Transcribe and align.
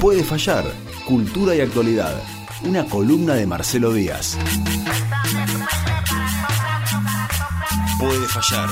Puede 0.00 0.22
fallar, 0.22 0.64
cultura 1.06 1.56
y 1.56 1.60
actualidad. 1.60 2.22
Una 2.62 2.84
columna 2.84 3.34
de 3.34 3.46
Marcelo 3.46 3.92
Díaz. 3.92 4.38
Puede 7.98 8.28
fallar. 8.28 8.68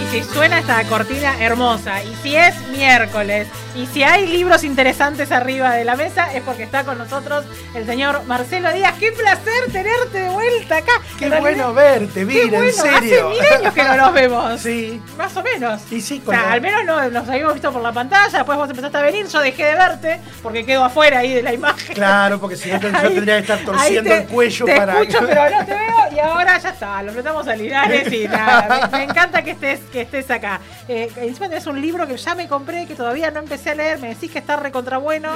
Y 0.00 0.12
si 0.12 0.22
suena 0.32 0.60
esta 0.60 0.82
cortina 0.84 1.38
hermosa, 1.38 2.02
y 2.02 2.14
si 2.22 2.34
es 2.36 2.54
miércoles, 2.68 3.46
y 3.76 3.86
si 3.86 4.02
hay 4.02 4.26
libros 4.26 4.64
interesantes 4.64 5.30
arriba 5.30 5.74
de 5.74 5.84
la 5.84 5.94
mesa, 5.94 6.32
es 6.32 6.42
porque 6.42 6.62
está 6.62 6.84
con 6.84 6.96
nosotros 6.96 7.44
el 7.74 7.84
señor 7.84 8.24
Marcelo 8.24 8.72
Díaz. 8.72 8.94
¡Qué 8.98 9.12
placer 9.12 9.70
tenerte 9.70 10.20
de 10.20 10.30
vuelta 10.30 10.78
acá! 10.78 10.92
Qué 11.24 11.30
realidad- 11.30 11.40
bueno 11.40 11.74
verte, 11.74 12.24
mira, 12.24 12.46
bueno, 12.46 12.64
en 12.64 12.72
serio. 12.72 13.28
Hace 13.30 13.40
mil 13.40 13.52
años 13.52 13.74
que 13.74 13.82
no 13.84 13.96
nos 13.96 14.12
vemos. 14.14 14.60
Sí. 14.64 15.02
Más 15.18 15.36
o 15.36 15.42
menos. 15.42 15.82
Y 15.90 16.00
sí, 16.00 16.22
O 16.24 16.30
sea, 16.30 16.52
al 16.52 16.60
menos 16.60 16.84
no, 16.84 17.10
nos 17.10 17.28
habíamos 17.28 17.54
visto 17.54 17.72
por 17.72 17.82
la 17.82 17.92
pantalla, 17.92 18.38
después 18.38 18.56
vos 18.58 18.68
empezaste 18.70 18.96
a 18.98 19.02
venir, 19.02 19.26
yo 19.26 19.40
dejé 19.40 19.64
de 19.64 19.74
verte 19.74 20.20
porque 20.42 20.64
quedo 20.64 20.84
afuera 20.84 21.18
ahí 21.18 21.34
de 21.34 21.42
la 21.42 21.52
imagen. 21.52 21.94
Claro, 21.94 22.40
porque 22.40 22.56
si 22.56 22.70
no 22.70 22.80
yo 22.80 22.90
tendría 23.02 23.36
que 23.36 23.40
estar 23.42 23.58
torciendo 23.60 24.10
te- 24.10 24.16
el 24.18 24.26
cuello 24.28 24.64
te 24.66 24.76
para. 24.76 25.00
escucho, 25.00 25.18
pero 25.26 25.50
no 25.50 25.64
te 25.66 25.72
veo 25.72 25.94
y 26.14 26.18
ahora 26.18 26.58
ya 26.58 26.70
está, 26.70 27.02
lo 27.02 27.12
flotamos 27.12 27.46
a 27.48 27.56
Linares 27.56 28.12
y 28.12 28.26
nada. 28.28 28.88
Me, 28.92 28.98
me 28.98 29.04
encanta 29.04 29.42
que 29.42 29.52
estés, 29.52 29.80
que 29.92 30.02
estés 30.02 30.30
acá. 30.30 30.60
Eh, 30.88 31.10
encima 31.16 31.48
tenés 31.48 31.66
un 31.66 31.80
libro 31.80 32.06
que 32.06 32.16
ya 32.16 32.34
me 32.34 32.46
compré, 32.48 32.86
que 32.86 32.94
todavía 32.94 33.30
no 33.30 33.40
empecé 33.40 33.70
a 33.70 33.74
leer, 33.74 33.98
me 33.98 34.08
decís 34.08 34.30
que 34.30 34.38
está 34.38 34.56
recontra 34.56 34.98
bueno 34.98 35.30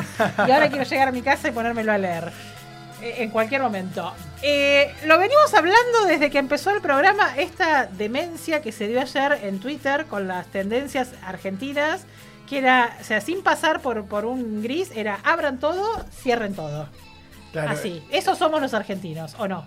y 0.46 0.50
ahora 0.50 0.68
quiero 0.68 0.84
llegar 0.84 1.08
a 1.08 1.12
mi 1.12 1.22
casa 1.22 1.48
y 1.48 1.52
ponérmelo 1.52 1.92
a 1.92 1.98
leer. 1.98 2.32
Eh, 3.02 3.16
en 3.22 3.30
cualquier 3.30 3.62
momento. 3.62 4.12
Eh, 4.42 4.92
lo 5.06 5.18
venimos 5.18 5.54
hablando 5.54 6.04
desde 6.06 6.30
que 6.30 6.38
empezó 6.38 6.70
el 6.70 6.80
programa, 6.80 7.36
esta 7.36 7.86
demencia 7.86 8.60
que 8.60 8.72
se 8.72 8.88
dio 8.88 9.00
ayer 9.00 9.38
en 9.42 9.60
Twitter 9.60 10.06
con 10.06 10.26
las 10.26 10.46
tendencias 10.48 11.10
argentinas, 11.24 12.06
que 12.48 12.58
era, 12.58 12.96
o 13.00 13.04
sea, 13.04 13.20
sin 13.20 13.42
pasar 13.42 13.80
por, 13.80 14.06
por 14.06 14.24
un 14.24 14.62
gris, 14.62 14.90
era 14.94 15.20
abran 15.22 15.58
todo, 15.60 16.04
cierren 16.22 16.54
todo. 16.54 16.88
Claro, 17.52 17.70
Así, 17.70 18.02
esos 18.10 18.36
somos 18.38 18.60
los 18.60 18.74
argentinos, 18.74 19.34
¿o 19.38 19.46
no? 19.48 19.66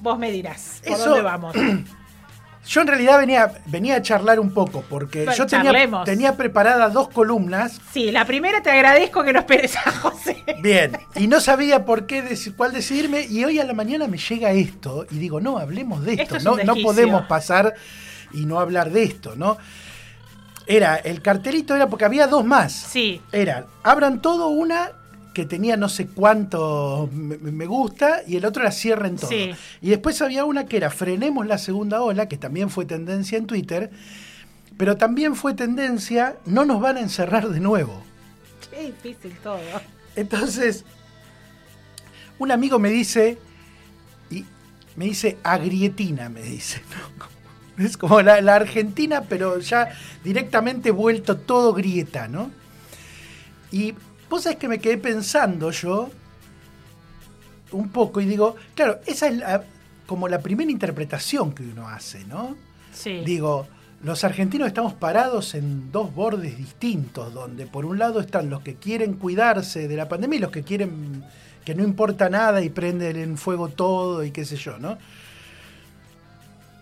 Vos 0.00 0.18
me 0.18 0.30
dirás, 0.30 0.80
¿por 0.84 0.92
Eso- 0.94 1.04
dónde 1.10 1.22
vamos? 1.22 1.54
Yo 2.66 2.80
en 2.80 2.86
realidad 2.86 3.18
venía, 3.18 3.52
venía 3.66 3.96
a 3.96 4.02
charlar 4.02 4.38
un 4.38 4.52
poco, 4.54 4.84
porque 4.88 5.24
Bueno, 5.24 5.36
yo 5.36 5.46
tenía, 5.46 6.04
tenía 6.04 6.36
preparadas 6.36 6.92
dos 6.92 7.08
columnas. 7.08 7.80
Sí, 7.92 8.12
la 8.12 8.24
primera 8.24 8.62
te 8.62 8.70
agradezco 8.70 9.24
que 9.24 9.32
no 9.32 9.40
esperes 9.40 9.76
a 9.76 9.90
José. 9.90 10.44
Bien, 10.62 10.96
y 11.16 11.26
no 11.26 11.40
sabía 11.40 11.84
por 11.84 12.06
qué 12.06 12.22
deci- 12.24 12.54
cuál 12.54 12.72
decidirme, 12.72 13.22
y 13.28 13.44
hoy 13.44 13.58
a 13.58 13.64
la 13.64 13.72
mañana 13.74 14.06
me 14.06 14.16
llega 14.16 14.52
esto, 14.52 15.06
y 15.10 15.16
digo, 15.18 15.40
no, 15.40 15.58
hablemos 15.58 16.04
de 16.04 16.12
Esto 16.12 16.36
esto, 16.36 16.36
es 16.36 16.44
no, 16.44 16.56
no 16.74 16.76
podemos 16.82 17.22
pasar 17.26 17.74
y 18.32 18.46
no 18.46 18.60
hablar 18.60 18.90
de 18.90 19.02
esto, 19.02 19.34
¿no? 19.34 19.58
Era, 20.66 20.96
el 20.96 21.20
cartelito 21.20 21.74
era 21.74 21.88
porque 21.88 22.04
había 22.04 22.28
dos 22.28 22.44
más. 22.44 22.72
Sí, 22.72 23.20
Era, 23.32 23.66
abran 23.82 24.22
todo 24.22 24.46
una 24.48 24.92
que 25.32 25.44
tenía 25.46 25.76
no 25.76 25.88
sé 25.88 26.06
cuánto 26.06 27.08
me, 27.12 27.36
me 27.36 27.66
gusta 27.66 28.20
y 28.26 28.36
el 28.36 28.44
otro 28.44 28.62
era 28.62 28.72
cierren 28.72 29.16
todo. 29.16 29.30
Sí. 29.30 29.52
Y 29.80 29.90
después 29.90 30.20
había 30.22 30.44
una 30.44 30.66
que 30.66 30.76
era 30.76 30.90
frenemos 30.90 31.46
la 31.46 31.58
segunda 31.58 32.02
ola, 32.02 32.28
que 32.28 32.36
también 32.36 32.70
fue 32.70 32.84
tendencia 32.84 33.38
en 33.38 33.46
Twitter, 33.46 33.90
pero 34.76 34.96
también 34.96 35.34
fue 35.36 35.54
tendencia 35.54 36.36
no 36.44 36.64
nos 36.64 36.80
van 36.80 36.96
a 36.96 37.00
encerrar 37.00 37.48
de 37.48 37.60
nuevo. 37.60 38.02
qué 38.70 38.86
difícil 38.86 39.36
todo. 39.42 39.58
Entonces, 40.16 40.84
un 42.38 42.50
amigo 42.50 42.78
me 42.78 42.90
dice, 42.90 43.38
y 44.30 44.44
me 44.96 45.06
dice 45.06 45.38
agrietina, 45.42 46.28
me 46.28 46.42
dice. 46.42 46.82
¿no? 47.18 47.32
Es 47.84 47.96
como 47.96 48.20
la, 48.20 48.40
la 48.40 48.56
Argentina, 48.56 49.22
pero 49.28 49.58
ya 49.58 49.90
directamente 50.22 50.90
vuelto 50.90 51.38
todo 51.38 51.72
grieta, 51.72 52.28
¿no? 52.28 52.50
Y 53.70 53.94
vos 54.32 54.42
sabés 54.44 54.58
que 54.58 54.66
me 54.68 54.78
quedé 54.78 54.96
pensando 54.98 55.70
yo 55.70 56.10
un 57.72 57.90
poco 57.90 58.20
y 58.20 58.24
digo, 58.26 58.56
claro, 58.74 58.98
esa 59.06 59.28
es 59.28 59.36
la- 59.36 59.62
como 60.06 60.26
la 60.28 60.40
primera 60.40 60.70
interpretación 60.70 61.52
que 61.52 61.62
uno 61.62 61.86
hace, 61.88 62.24
¿no? 62.24 62.56
Sí. 62.92 63.22
Digo, 63.24 63.66
los 64.02 64.24
argentinos 64.24 64.68
estamos 64.68 64.94
parados 64.94 65.54
en 65.54 65.92
dos 65.92 66.14
bordes 66.14 66.56
distintos, 66.56 67.32
donde 67.32 67.66
por 67.66 67.84
un 67.84 67.98
lado 67.98 68.20
están 68.20 68.48
los 68.50 68.62
que 68.62 68.74
quieren 68.76 69.14
cuidarse 69.14 69.86
de 69.86 69.96
la 69.96 70.08
pandemia 70.08 70.38
y 70.38 70.40
los 70.40 70.50
que 70.50 70.62
quieren 70.62 71.24
que 71.64 71.74
no 71.74 71.84
importa 71.84 72.28
nada 72.28 72.60
y 72.62 72.70
prenden 72.70 73.16
en 73.16 73.36
fuego 73.38 73.68
todo 73.68 74.24
y 74.24 74.30
qué 74.32 74.44
sé 74.44 74.56
yo, 74.56 74.78
¿no? 74.78 74.98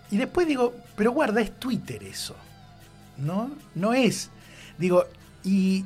Y 0.09 0.17
después 0.17 0.47
digo, 0.47 0.73
pero 0.95 1.11
guarda, 1.11 1.39
es 1.41 1.51
Twitter 1.59 2.03
eso, 2.03 2.35
¿no? 3.17 3.51
No 3.75 3.93
es, 3.93 4.29
digo, 4.77 5.05
y, 5.43 5.85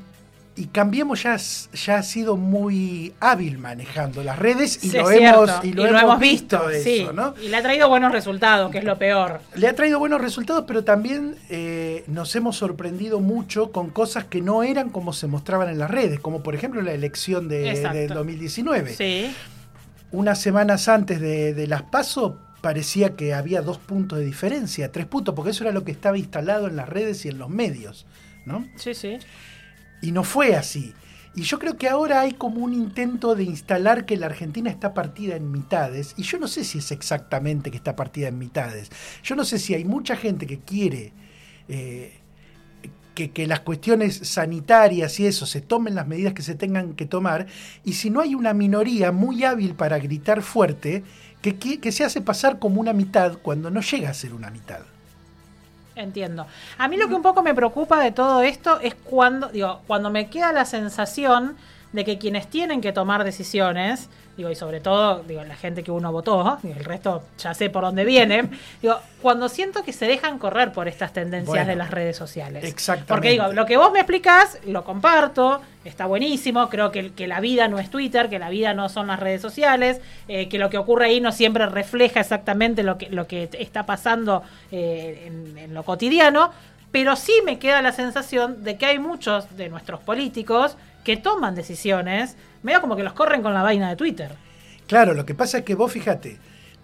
y 0.57 0.67
Cambiemos 0.67 1.23
ya, 1.23 1.37
ya 1.37 1.97
ha 1.97 2.03
sido 2.03 2.37
muy 2.37 3.13
hábil 3.19 3.57
manejando 3.57 4.23
las 4.23 4.39
redes 4.39 4.83
y, 4.83 4.89
Sí, 4.89 4.97
lo, 4.97 5.11
hemos, 5.11 5.49
y 5.63 5.73
lo 5.73 5.85
hemos 5.85 6.19
visto, 6.19 6.69
eso, 6.69 6.83
sí. 6.83 7.07
¿no? 7.13 7.33
Y 7.41 7.49
le 7.49 7.57
ha 7.57 7.61
traído 7.61 7.89
buenos 7.89 8.11
resultados, 8.11 8.71
que 8.71 8.77
es 8.77 8.83
lo 8.83 8.97
peor. 8.97 9.41
Le 9.55 9.67
ha 9.67 9.75
traído 9.75 9.99
buenos 9.99 10.21
resultados, 10.21 10.63
pero 10.65 10.83
también 10.83 11.35
eh, 11.49 12.05
nos 12.07 12.35
hemos 12.35 12.55
sorprendido 12.57 13.19
mucho 13.19 13.71
con 13.71 13.89
cosas 13.89 14.25
que 14.25 14.41
no 14.41 14.63
eran 14.63 14.89
como 14.89 15.11
se 15.11 15.27
mostraban 15.27 15.69
en 15.69 15.77
las 15.77 15.91
redes, 15.91 16.19
como 16.19 16.41
por 16.41 16.55
ejemplo 16.55 16.81
la 16.81 16.93
elección 16.93 17.49
de, 17.49 17.73
del 17.91 18.09
2019. 18.09 18.93
Sí. 18.93 19.35
Unas 20.11 20.39
semanas 20.39 20.87
antes 20.87 21.19
de, 21.19 21.53
de 21.53 21.67
las 21.67 21.81
PASO 21.83 22.39
parecía 22.61 23.15
que 23.15 23.33
había 23.33 23.61
dos 23.61 23.77
puntos 23.77 24.19
de 24.19 24.25
diferencia, 24.25 24.91
tres 24.91 25.05
puntos, 25.05 25.35
porque 25.35 25.51
eso 25.51 25.65
era 25.65 25.73
lo 25.73 25.83
que 25.83 25.91
estaba 25.91 26.17
instalado 26.17 26.67
en 26.67 26.77
las 26.77 26.87
redes 26.87 27.25
y 27.25 27.29
en 27.29 27.37
los 27.37 27.49
medios, 27.49 28.05
¿no? 28.45 28.65
Sí, 28.77 28.93
sí. 28.93 29.19
Y 30.01 30.11
no 30.11 30.23
fue 30.23 30.55
así. 30.55 30.93
Y 31.35 31.41
yo 31.41 31.59
creo 31.59 31.77
que 31.77 31.89
ahora 31.89 32.21
hay 32.21 32.31
como 32.31 32.61
un 32.63 32.73
intento 32.73 33.35
de 33.35 33.43
instalar 33.43 34.05
que 34.05 34.15
la 34.15 34.27
Argentina 34.27 34.69
está 34.69 34.93
partida 34.93 35.35
en 35.35 35.51
mitades. 35.51 36.13
Y 36.17 36.23
yo 36.23 36.39
no 36.39 36.47
sé 36.47 36.63
si 36.63 36.77
es 36.77 36.91
exactamente 36.91 37.71
que 37.71 37.77
está 37.77 37.95
partida 37.95 38.29
en 38.29 38.37
mitades. 38.37 38.89
Yo 39.21 39.35
no 39.35 39.43
sé 39.43 39.59
si 39.59 39.73
hay 39.73 39.83
mucha 39.83 40.15
gente 40.15 40.47
que 40.47 40.59
quiere 40.59 41.11
eh, 41.67 42.13
que, 43.15 43.47
las 43.47 43.59
cuestiones 43.61 44.15
sanitarias 44.23 45.19
y 45.19 45.25
eso 45.25 45.45
se 45.45 45.59
tomen 45.59 45.95
las 45.95 46.07
medidas 46.07 46.33
que 46.33 46.41
se 46.41 46.55
tengan 46.55 46.93
que 46.93 47.05
tomar. 47.05 47.47
Y 47.83 47.93
si 47.93 48.09
no 48.09 48.21
hay 48.21 48.33
una 48.33 48.53
minoría 48.53 49.11
muy 49.11 49.43
hábil 49.43 49.75
para 49.75 49.99
gritar 49.99 50.41
fuerte, 50.41 51.03
que 51.41 51.91
se 51.91 52.05
hace 52.05 52.21
pasar 52.21 52.59
como 52.59 52.79
una 52.79 52.93
mitad 52.93 53.37
cuando 53.41 53.69
no 53.69 53.81
llega 53.81 54.09
a 54.09 54.13
ser 54.13 54.33
una 54.33 54.49
mitad. 54.51 54.94
Entiendo. 55.95 56.45
A 56.77 56.87
mí 56.87 56.97
lo 56.97 57.07
que 57.07 57.15
un 57.15 57.21
poco 57.21 57.41
me 57.41 57.55
preocupa 57.55 57.99
de 58.01 58.11
todo 58.11 58.41
esto 58.41 58.79
es 58.81 58.95
cuando, 58.95 59.47
digo, 59.47 59.81
cuando 59.87 60.09
me 60.09 60.29
queda 60.29 60.51
la 60.51 60.65
sensación 60.65 61.55
de 61.93 62.03
que 62.03 62.17
quienes 62.17 62.49
tienen 62.49 62.81
que 62.81 62.91
tomar 62.91 63.23
decisiones, 63.23 64.09
digo, 64.37 64.49
y 64.49 64.55
sobre 64.55 64.79
todo, 64.79 65.23
digo, 65.27 65.43
la 65.43 65.55
gente 65.55 65.83
que 65.83 65.91
uno 65.91 66.11
votó, 66.11 66.57
digo, 66.61 66.75
el 66.77 66.83
resto 66.85 67.23
ya 67.37 67.53
sé 67.53 67.69
por 67.69 67.83
dónde 67.83 68.03
viene, 68.05 68.49
digo, 68.81 68.99
cuando 69.21 69.47
siento 69.49 69.83
que 69.83 69.93
se 69.93 70.05
dejan 70.05 70.37
correr 70.39 70.71
por 70.71 70.87
estas 70.87 71.13
tendencias 71.13 71.47
Bueno, 71.47 71.67
de 71.67 71.75
las 71.75 71.89
redes 71.91 72.17
sociales. 72.17 72.63
exactamente. 72.63 73.13
Porque 73.13 73.29
digo, 73.31 73.53
lo 73.53 73.65
que 73.65 73.77
vos 73.77 73.91
me 73.91 73.99
explicás, 73.99 74.59
lo 74.65 74.83
comparto, 74.83 75.61
está 75.83 76.05
buenísimo, 76.05 76.69
creo 76.69 76.91
que, 76.91 77.13
que 77.13 77.27
la 77.27 77.39
vida 77.39 77.67
no 77.67 77.79
es 77.79 77.89
Twitter, 77.89 78.29
que 78.29 78.39
la 78.39 78.49
vida 78.49 78.73
no 78.73 78.89
son 78.89 79.07
las 79.07 79.19
redes 79.19 79.41
sociales, 79.41 80.01
eh, 80.27 80.49
que 80.49 80.57
lo 80.57 80.69
que 80.69 80.77
ocurre 80.77 81.05
ahí 81.05 81.21
no 81.21 81.31
siempre 81.31 81.65
refleja 81.67 82.19
exactamente 82.19 82.83
lo 82.83 82.97
que, 82.97 83.09
lo 83.09 83.27
que 83.27 83.49
está 83.57 83.85
pasando 83.85 84.43
eh, 84.71 85.23
en, 85.27 85.57
en 85.57 85.73
lo 85.73 85.83
cotidiano, 85.83 86.51
pero 86.91 87.15
sí 87.15 87.33
me 87.45 87.59
queda 87.59 87.81
la 87.81 87.91
sensación 87.91 88.63
de 88.63 88.77
que 88.77 88.85
hay 88.85 88.99
muchos 88.99 89.57
de 89.57 89.69
nuestros 89.69 89.99
políticos 90.01 90.77
que 91.03 91.17
toman 91.17 91.53
decisiones, 91.53 92.35
medio 92.65 92.81
como 92.81 92.95
que 92.95 93.03
los 93.03 93.13
corren 93.13 93.41
con 93.41 93.53
la 93.53 93.61
vaina 93.63 93.89
de 93.89 93.95
Twitter. 93.95 94.31
Claro, 94.87 95.13
lo 95.13 95.25
que 95.25 95.33
pasa 95.35 95.59
es 95.59 95.63
que 95.63 95.75
vos 95.75 95.91
fíjate, 95.91 96.37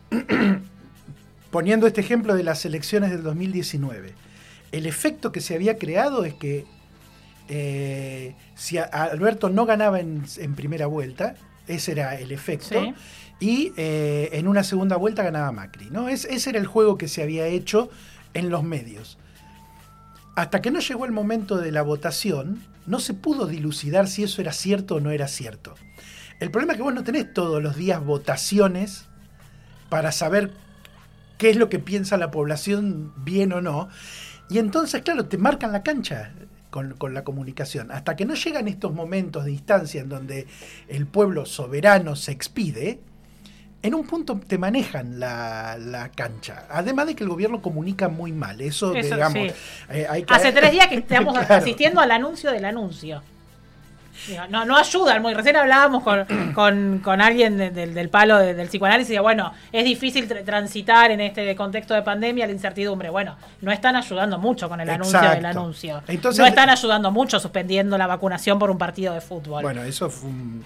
poniendo 1.52 1.88
este 1.88 2.02
ejemplo 2.02 2.36
de 2.36 2.44
las 2.44 2.66
elecciones 2.66 3.12
del 3.12 3.24
2019, 3.24 4.14
el 4.72 4.86
efecto 4.86 5.32
que 5.32 5.42
se 5.42 5.56
había 5.56 5.78
creado 5.78 6.24
es 6.24 6.34
que 6.36 6.66
eh, 7.50 8.36
si 8.56 8.78
a- 8.78 8.84
Alberto 8.84 9.50
no 9.50 9.66
ganaba 9.66 10.00
en, 10.00 10.24
en 10.38 10.56
primera 10.56 10.86
vuelta, 10.88 11.36
ese 11.68 11.92
era 11.92 12.16
el 12.16 12.32
efecto, 12.32 12.80
Sí. 12.82 12.94
y 13.40 13.74
eh, 13.76 14.30
en 14.34 14.48
una 14.48 14.64
segunda 14.64 14.96
vuelta 14.96 15.24
ganaba 15.24 15.52
Macri. 15.52 15.90
¿no? 15.92 16.08
Es- 16.08 16.26
ese 16.26 16.52
era 16.52 16.60
el 16.60 16.68
juego 16.68 16.98
que 16.98 17.08
se 17.08 17.22
había 17.22 17.46
hecho 17.48 17.90
en 18.34 18.50
los 18.50 18.64
medios. 18.64 19.18
Hasta 20.36 20.62
que 20.62 20.72
no 20.72 20.80
llegó 20.80 21.06
el 21.06 21.12
momento 21.12 21.58
de 21.58 21.72
la 21.74 21.82
votación, 21.82 22.64
no 22.86 23.00
se 23.00 23.14
pudo 23.14 23.48
dilucidar 23.48 24.08
si 24.08 24.24
eso 24.24 24.42
era 24.42 24.54
cierto 24.54 24.96
o 24.96 25.00
no 25.00 25.12
era 25.12 25.28
cierto. 25.28 25.76
El 26.40 26.50
problema 26.50 26.74
es 26.74 26.78
que 26.78 26.84
vos 26.84 26.94
no 26.94 27.04
tenés 27.04 27.34
todos 27.34 27.62
los 27.62 27.76
días 27.76 28.04
votaciones 28.04 29.06
para 29.90 30.12
saber 30.12 30.52
qué 31.38 31.50
es 31.50 31.58
lo 31.58 31.70
que 31.70 31.80
piensa 31.80 32.18
la 32.18 32.32
población 32.32 33.14
bien 33.18 33.54
o 33.54 33.62
no. 33.62 33.90
Y 34.50 34.58
entonces, 34.58 35.02
claro, 35.04 35.26
te 35.26 35.38
marcan 35.38 35.72
la 35.72 35.84
cancha 35.84 36.34
con, 36.70 36.94
con 36.94 37.14
la 37.14 37.24
comunicación. 37.24 37.92
Hasta 37.92 38.16
que 38.16 38.26
no 38.26 38.34
llegan 38.34 38.68
estos 38.68 38.94
momentos 38.94 39.46
de 39.46 39.52
instancia 39.52 40.02
en 40.02 40.10
donde 40.10 40.48
el 40.88 41.06
pueblo 41.08 41.46
soberano 41.46 42.16
se 42.16 42.32
expide, 42.32 43.00
en 43.84 43.96
un 43.96 44.06
punto 44.06 44.40
te 44.48 44.58
manejan 44.58 45.20
la, 45.20 45.76
la 45.80 46.10
cancha. 46.10 46.66
Además 46.70 47.08
de 47.08 47.16
que 47.16 47.24
el 47.24 47.30
gobierno 47.30 47.62
comunica 47.62 48.10
muy 48.10 48.32
mal. 48.32 48.62
Eso, 48.62 48.94
Eso 48.96 49.16
digamos. 49.16 49.34
sí. 49.34 49.52
eh, 49.90 50.06
hay 50.10 50.24
que- 50.24 50.34
Hace 50.34 50.52
tres 50.52 50.72
días 50.72 50.88
que 50.88 50.96
estamos 51.00 51.38
Claro. 51.38 51.56
asistiendo 51.56 52.00
al 52.02 52.12
anuncio 52.12 52.52
del 52.52 52.66
anuncio. 52.66 53.22
No, 54.52 54.66
no 54.66 54.78
ayuda. 54.78 55.20
Muy 55.20 55.34
recién 55.34 55.56
hablábamos 55.56 56.04
con, 56.04 56.26
con, 56.54 57.00
con 57.04 57.22
alguien 57.22 57.58
de- 57.58 57.72
del, 57.72 57.96
del 57.96 58.10
palo 58.10 58.38
de- 58.38 58.54
del 58.54 58.68
psicoanálisis. 58.68 59.16
Y 59.16 59.20
bueno, 59.20 59.52
es 59.72 59.84
difícil 59.84 60.30
tr- 60.30 60.46
transitar 60.46 61.10
en 61.10 61.22
este 61.22 61.56
contexto 61.56 61.96
de 61.96 62.04
pandemia 62.04 62.46
la 62.46 62.52
incertidumbre. 62.54 63.10
Bueno, 63.10 63.36
no 63.62 63.72
están 63.72 63.96
ayudando 63.96 64.38
mucho 64.38 64.70
con 64.70 64.80
el 64.80 64.90
anuncio 64.90 65.20
del 65.22 65.46
anuncio. 65.46 66.04
Entonces- 66.08 66.38
no 66.40 66.46
están 66.46 66.70
ayudando 66.70 67.10
mucho 67.10 67.40
suspendiendo 67.40 67.98
la 67.98 68.06
vacunación 68.06 68.60
por 68.60 68.70
un 68.70 68.78
partido 68.78 69.14
de 69.16 69.22
fútbol. 69.22 69.64
Bueno, 69.64 69.82
eso 69.84 70.08
fue 70.10 70.30
un, 70.30 70.64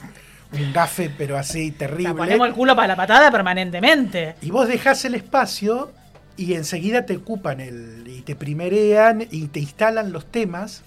un 0.56 0.74
gafe, 0.74 1.12
pero 1.18 1.38
así 1.38 1.72
terrible. 1.72 2.14
ponemos 2.14 2.48
el 2.48 2.54
culo 2.54 2.76
para 2.76 2.90
la 2.90 2.96
patada 2.96 3.32
permanentemente. 3.32 4.36
Y 4.42 4.52
vos 4.52 4.68
dejás 4.68 5.06
el 5.06 5.16
espacio 5.16 5.92
y 6.38 6.54
enseguida 6.54 7.06
te 7.06 7.18
ocupan 7.18 7.60
el, 7.62 8.04
y 8.08 8.22
te 8.22 8.36
primerean 8.36 9.28
y 9.30 9.48
te 9.48 9.60
instalan 9.60 10.12
los 10.12 10.26
temas. 10.26 10.84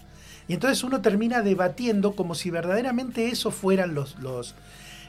Y 0.47 0.55
entonces 0.55 0.83
uno 0.83 1.01
termina 1.03 1.43
debatiendo 1.43 2.17
como 2.17 2.35
si 2.35 2.51
verdaderamente 2.51 3.29
eso 3.29 3.51
fueran 3.51 3.95
los. 3.95 4.19
los 4.21 4.55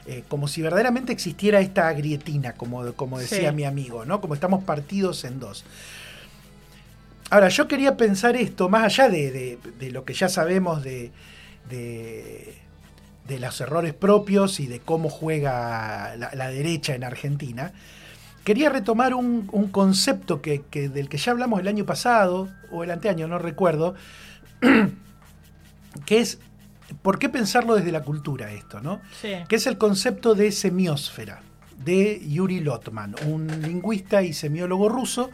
eh, 0.06 0.24
como 0.28 0.48
si 0.48 0.62
verdaderamente 0.62 1.12
existiera 1.12 1.60
esta 1.60 1.88
agrietina, 1.88 2.54
como, 2.54 2.92
como 2.94 3.18
decía 3.18 3.50
Sí. 3.50 3.54
mi 3.56 3.64
amigo, 3.64 4.04
¿no? 4.06 4.20
Como 4.22 4.32
estamos 4.34 4.64
partidos 4.64 5.24
en 5.24 5.38
dos. 5.40 5.64
Ahora, 7.28 7.48
yo 7.48 7.68
quería 7.68 7.96
pensar 7.96 8.34
esto, 8.34 8.68
más 8.68 8.82
allá 8.84 9.08
de, 9.08 9.30
de- 9.30 9.58
de 9.78 9.90
lo 9.92 10.04
que 10.04 10.14
ya 10.14 10.28
sabemos 10.28 10.82
de, 10.82 11.12
de, 11.68 12.54
de 13.30 13.38
los 13.40 13.60
errores 13.60 13.94
propios 13.94 14.60
y 14.60 14.66
de 14.66 14.80
cómo 14.80 15.08
juega 15.08 16.14
la, 16.16 16.30
la 16.34 16.48
derecha 16.50 16.94
en 16.94 17.04
Argentina, 17.04 17.72
quería 18.44 18.68
retomar 18.70 19.14
un, 19.14 19.48
un 19.52 19.68
concepto 19.68 20.42
que, 20.42 20.62
que- 20.70 20.88
del 20.88 21.08
que 21.08 21.16
ya 21.18 21.32
hablamos 21.32 21.60
el 21.60 21.68
año 21.68 21.86
pasado, 21.86 22.48
o 22.70 22.84
el 22.84 22.90
anteaño, 22.90 23.28
no 23.28 23.38
recuerdo, 23.38 23.94
que 26.06 26.18
es, 26.20 26.38
¿por 27.02 27.18
qué 27.18 27.28
pensarlo 27.28 27.74
desde 27.76 27.92
la 27.92 28.02
cultura 28.02 28.52
esto, 28.52 28.80
no? 28.80 29.00
Sí. 29.20 29.32
que 29.48 29.56
es 29.56 29.66
el 29.66 29.78
concepto 29.78 30.34
de 30.34 30.52
semiósfera 30.52 31.40
de 31.84 32.20
Yuri 32.28 32.60
Lotman, 32.60 33.14
un 33.26 33.46
lingüista 33.62 34.22
y 34.22 34.32
semiólogo 34.34 34.88
ruso. 34.88 35.30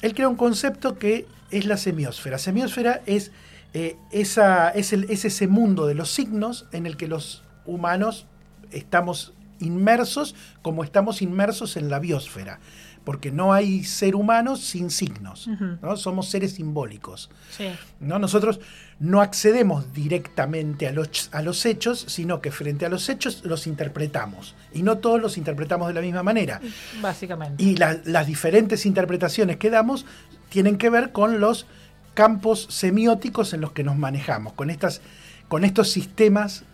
Él 0.00 0.14
crea 0.14 0.28
un 0.28 0.36
concepto 0.36 0.98
que 0.98 1.26
es 1.50 1.66
la 1.66 1.76
semiósfera. 1.76 2.38
Semiósfera 2.38 3.02
es, 3.06 3.30
eh, 3.74 3.96
esa, 4.10 4.70
es, 4.70 4.92
el- 4.92 5.04
es 5.10 5.24
ese 5.24 5.48
mundo 5.48 5.86
de 5.86 5.94
los 5.94 6.10
signos 6.10 6.66
en 6.72 6.86
el 6.86 6.96
que 6.96 7.08
los 7.08 7.42
humanos 7.64 8.26
estamos 8.70 9.32
inmersos 9.60 10.34
como 10.62 10.82
estamos 10.84 11.22
inmersos 11.22 11.76
en 11.76 11.88
la 11.88 11.98
biosfera, 12.00 12.58
porque 13.04 13.30
no 13.30 13.52
hay 13.52 13.84
ser 13.84 14.14
humano 14.16 14.56
sin 14.56 14.90
signos. 14.90 15.48
¿no? 15.80 15.96
somos 15.96 16.28
seres 16.28 16.54
simbólicos. 16.54 17.30
Sí. 17.56 17.68
¿no? 18.00 18.18
Nosotros 18.18 18.60
no 18.98 19.20
accedemos 19.20 19.92
directamente 19.92 20.88
a 20.88 20.92
los, 20.92 21.28
a 21.32 21.42
los 21.42 21.64
hechos, 21.64 22.04
sino 22.08 22.40
que 22.40 22.50
frente 22.50 22.86
a 22.86 22.88
los 22.88 23.08
hechos 23.08 23.42
los 23.44 23.66
interpretamos. 23.66 24.54
Y 24.72 24.82
no 24.82 24.98
todos 24.98 25.20
los 25.20 25.36
interpretamos 25.38 25.88
de 25.88 25.94
la 25.94 26.00
misma 26.00 26.22
manera. 26.22 26.60
Básicamente. 27.00 27.62
Y 27.62 27.76
la- 27.76 28.00
las 28.04 28.26
diferentes 28.26 28.84
interpretaciones 28.86 29.56
que 29.58 29.70
damos 29.70 30.06
tienen 30.48 30.76
que 30.76 30.90
ver 30.90 31.12
con 31.12 31.40
los 31.40 31.66
campos 32.14 32.66
semióticos 32.70 33.52
en 33.54 33.60
los 33.60 33.72
que 33.72 33.84
nos 33.84 33.96
manejamos, 33.96 34.52
con, 34.52 34.70
estas, 34.70 35.00
con 35.48 35.64
estos 35.64 35.90
sistemas 35.90 36.64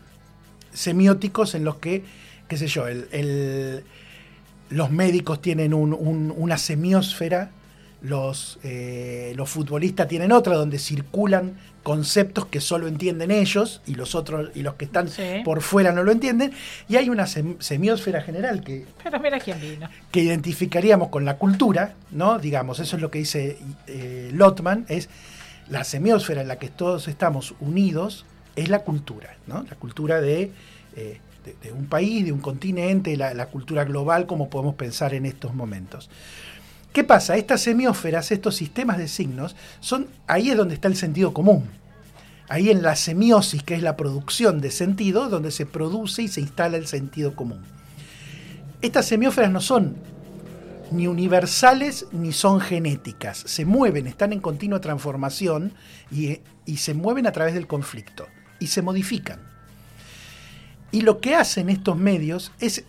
semióticos 0.72 1.54
en 1.54 1.64
los 1.64 1.76
que, 1.76 2.04
qué 2.48 2.56
sé 2.56 2.66
yo, 2.66 2.86
el- 2.88 3.08
el- 3.12 3.84
los 4.70 4.90
médicos 4.90 5.40
tienen 5.40 5.72
un- 5.74 5.94
un- 5.94 6.32
una 6.36 6.58
semiósfera, 6.58 7.50
los, 8.00 8.58
eh, 8.62 9.32
los 9.36 9.48
futbolistas 9.50 10.06
tienen 10.08 10.30
otra 10.32 10.54
donde 10.54 10.78
circulan 10.78 11.56
conceptos 11.82 12.46
que 12.46 12.60
solo 12.60 12.86
entienden 12.86 13.30
ellos 13.30 13.80
y 13.86 13.94
los 13.94 14.14
otros 14.14 14.50
y 14.54 14.62
los 14.62 14.74
que 14.74 14.84
están 14.84 15.08
Sí. 15.08 15.40
por 15.44 15.62
fuera 15.62 15.90
no 15.90 16.02
lo 16.04 16.12
entienden 16.12 16.52
y 16.88 16.96
hay 16.96 17.08
una 17.08 17.24
sem- 17.24 17.56
semiósfera 17.60 18.20
general 18.20 18.62
que 18.62 18.84
Pero 19.02 19.18
mira 19.18 19.40
quién 19.40 19.60
vino. 19.60 19.88
que 20.12 20.20
identificaríamos 20.20 21.08
con 21.08 21.24
la 21.24 21.38
cultura, 21.38 21.94
¿no? 22.10 22.38
Digamos, 22.38 22.78
eso 22.78 22.96
es 22.96 23.02
lo 23.02 23.10
que 23.10 23.18
dice 23.20 23.58
eh, 23.86 24.30
Lotman, 24.32 24.84
es 24.88 25.08
la 25.68 25.82
semiósfera 25.82 26.42
en 26.42 26.48
la 26.48 26.56
que 26.58 26.68
todos 26.68 27.08
estamos 27.08 27.54
unidos, 27.60 28.26
es 28.54 28.68
la 28.68 28.80
cultura, 28.80 29.36
¿no? 29.46 29.64
La 29.68 29.76
cultura 29.76 30.20
de, 30.20 30.50
eh, 30.94 31.20
de- 31.44 31.56
de 31.62 31.72
un 31.72 31.86
país, 31.86 32.24
de 32.24 32.32
un 32.32 32.40
continente, 32.40 33.16
la, 33.16 33.32
la 33.34 33.46
cultura 33.46 33.84
global, 33.84 34.26
como 34.26 34.50
podemos 34.50 34.74
pensar 34.76 35.14
en 35.14 35.24
estos 35.26 35.54
momentos. 35.54 36.10
¿Qué 36.92 37.04
pasa? 37.04 37.36
Estas 37.36 37.60
semiósferas, 37.60 38.32
estos 38.32 38.56
sistemas 38.56 38.98
de 38.98 39.08
signos, 39.08 39.54
son 39.80 40.08
ahí 40.26 40.50
es 40.50 40.56
donde 40.56 40.74
está 40.74 40.88
el 40.88 40.96
sentido 40.96 41.32
común. 41.32 41.68
Ahí 42.48 42.70
en 42.70 42.82
la 42.82 42.96
semiosis, 42.96 43.62
que 43.62 43.74
es 43.74 43.82
la 43.82 43.96
producción 43.96 44.60
de 44.60 44.70
sentido, 44.70 45.28
donde 45.28 45.50
se 45.50 45.66
produce 45.66 46.22
y 46.22 46.28
se 46.28 46.40
instala 46.40 46.78
el 46.78 46.86
sentido 46.86 47.36
común. 47.36 47.60
Estas 48.80 49.06
semiósferas 49.06 49.50
no 49.50 49.60
son 49.60 49.96
ni 50.90 51.06
universales 51.06 52.06
ni 52.12 52.32
son 52.32 52.60
genéticas. 52.60 53.42
Se 53.46 53.66
mueven, 53.66 54.06
están 54.06 54.32
en 54.32 54.40
continua 54.40 54.80
transformación 54.80 55.74
y 56.10 56.76
se 56.78 56.94
mueven 56.94 57.26
a 57.26 57.32
través 57.32 57.52
del 57.52 57.66
conflicto 57.66 58.26
y 58.58 58.68
se 58.68 58.80
modifican. 58.80 59.40
Y 60.90 61.02
lo 61.02 61.20
que 61.20 61.34
hacen 61.34 61.68
estos 61.68 61.98
medios 61.98 62.52
es 62.60 62.84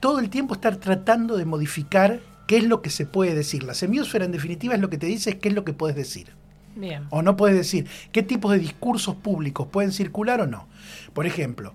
todo 0.00 0.18
el 0.18 0.30
tiempo 0.30 0.54
estar 0.54 0.76
tratando 0.76 1.36
de 1.36 1.44
modificar 1.44 2.20
qué 2.46 2.58
es 2.58 2.64
lo 2.64 2.82
que 2.82 2.90
se 2.90 3.06
puede 3.06 3.34
decir. 3.34 3.62
La 3.62 3.74
semiósfera 3.74 4.24
en 4.24 4.32
definitiva 4.32 4.74
es 4.74 4.80
lo 4.80 4.90
que 4.90 4.98
te 4.98 5.06
dice 5.06 5.38
qué 5.38 5.48
es 5.48 5.54
lo 5.54 5.64
que 5.64 5.72
puedes 5.72 5.96
decir 5.96 6.28
Bien. 6.74 7.06
o 7.10 7.22
no 7.22 7.36
puedes 7.36 7.56
decir 7.56 7.88
qué 8.12 8.22
tipos 8.22 8.52
de 8.52 8.58
discursos 8.58 9.16
públicos 9.16 9.66
pueden 9.70 9.92
circular 9.92 10.40
o 10.40 10.46
no. 10.46 10.66
Por 11.12 11.26
ejemplo, 11.26 11.74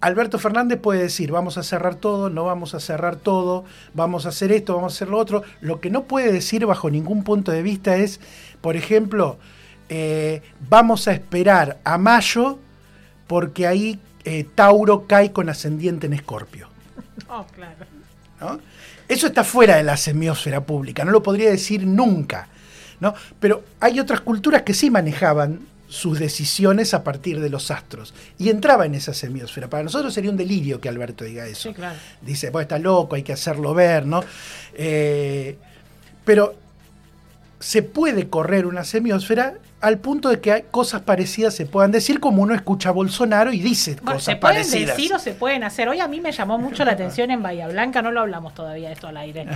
Alberto 0.00 0.38
Fernández 0.38 0.80
puede 0.80 1.02
decir, 1.02 1.30
vamos 1.30 1.58
a 1.58 1.62
cerrar 1.62 1.94
todo, 1.94 2.30
no 2.30 2.44
vamos 2.44 2.74
a 2.74 2.80
cerrar 2.80 3.16
todo, 3.16 3.64
vamos 3.92 4.24
a 4.24 4.30
hacer 4.30 4.50
esto, 4.50 4.74
vamos 4.74 4.94
a 4.94 4.96
hacer 4.96 5.08
lo 5.08 5.18
otro. 5.18 5.42
Lo 5.60 5.80
que 5.80 5.90
no 5.90 6.04
puede 6.04 6.32
decir 6.32 6.64
bajo 6.64 6.90
ningún 6.90 7.22
punto 7.22 7.52
de 7.52 7.62
vista 7.62 7.96
es, 7.96 8.18
por 8.62 8.76
ejemplo, 8.76 9.38
eh, 9.90 10.40
vamos 10.68 11.06
a 11.06 11.12
esperar 11.12 11.80
a 11.84 11.98
mayo 11.98 12.58
porque 13.26 13.66
ahí 13.66 14.00
eh, 14.24 14.46
Tauro 14.54 15.06
cae 15.06 15.32
con 15.32 15.48
ascendiente 15.48 16.06
en 16.06 16.14
Escorpio. 16.14 16.68
Oh, 17.32 17.46
claro. 17.54 17.86
¿no? 18.40 18.58
Eso 19.10 19.26
está 19.26 19.44
fuera 19.44 19.76
de 19.76 19.82
la 19.82 19.96
semiósfera 19.96 20.64
pública, 20.64 21.04
no 21.04 21.10
lo 21.10 21.22
podría 21.22 21.50
decir 21.50 21.86
nunca. 21.86 22.48
¿no? 23.00 23.14
Pero 23.40 23.64
hay 23.80 23.98
otras 23.98 24.20
culturas 24.20 24.62
que 24.62 24.74
sí 24.74 24.90
manejaban 24.90 25.66
sus 25.88 26.20
decisiones 26.20 26.94
a 26.94 27.02
partir 27.02 27.40
de 27.40 27.50
los 27.50 27.72
astros 27.72 28.14
y 28.38 28.48
entraba 28.48 28.86
en 28.86 28.94
esa 28.94 29.12
semiósfera. 29.12 29.68
Para 29.68 29.82
nosotros 29.82 30.14
sería 30.14 30.30
un 30.30 30.36
delirio 30.36 30.80
que 30.80 30.88
Alberto 30.88 31.24
diga 31.24 31.46
eso. 31.46 31.70
Sí, 31.70 31.74
claro. 31.74 31.98
Dice, 32.22 32.50
bueno, 32.50 32.62
está 32.62 32.78
loco, 32.78 33.16
hay 33.16 33.24
que 33.24 33.32
hacerlo 33.32 33.74
ver, 33.74 34.06
¿no? 34.06 34.22
Eh, 34.74 35.56
pero 36.24 36.54
se 37.58 37.82
puede 37.82 38.28
correr 38.28 38.66
una 38.66 38.84
semiósfera 38.84 39.54
al 39.80 39.98
punto 39.98 40.28
de 40.28 40.40
que 40.40 40.52
hay 40.52 40.64
cosas 40.70 41.02
parecidas 41.02 41.54
se 41.54 41.66
puedan 41.66 41.90
decir, 41.90 42.20
como 42.20 42.42
uno 42.42 42.54
escucha 42.54 42.90
a 42.90 42.92
Bolsonaro 42.92 43.52
y 43.52 43.60
dice 43.60 43.96
Bueno, 43.96 44.18
cosas 44.18 44.24
se 44.24 44.36
pueden 44.36 44.56
parecidas. 44.58 44.96
decir 44.96 45.14
o 45.14 45.18
se 45.18 45.32
pueden 45.32 45.64
hacer. 45.64 45.88
Hoy 45.88 46.00
a 46.00 46.08
mí 46.08 46.20
me 46.20 46.32
llamó 46.32 46.58
mucho 46.58 46.84
la 46.84 46.92
atención 46.92 47.30
en 47.30 47.42
Bahía 47.42 47.68
Blanca, 47.68 48.02
no 48.02 48.10
lo 48.10 48.20
hablamos 48.20 48.54
todavía 48.54 48.88
de 48.88 48.94
esto 48.94 49.08
al 49.08 49.16
aire. 49.16 49.46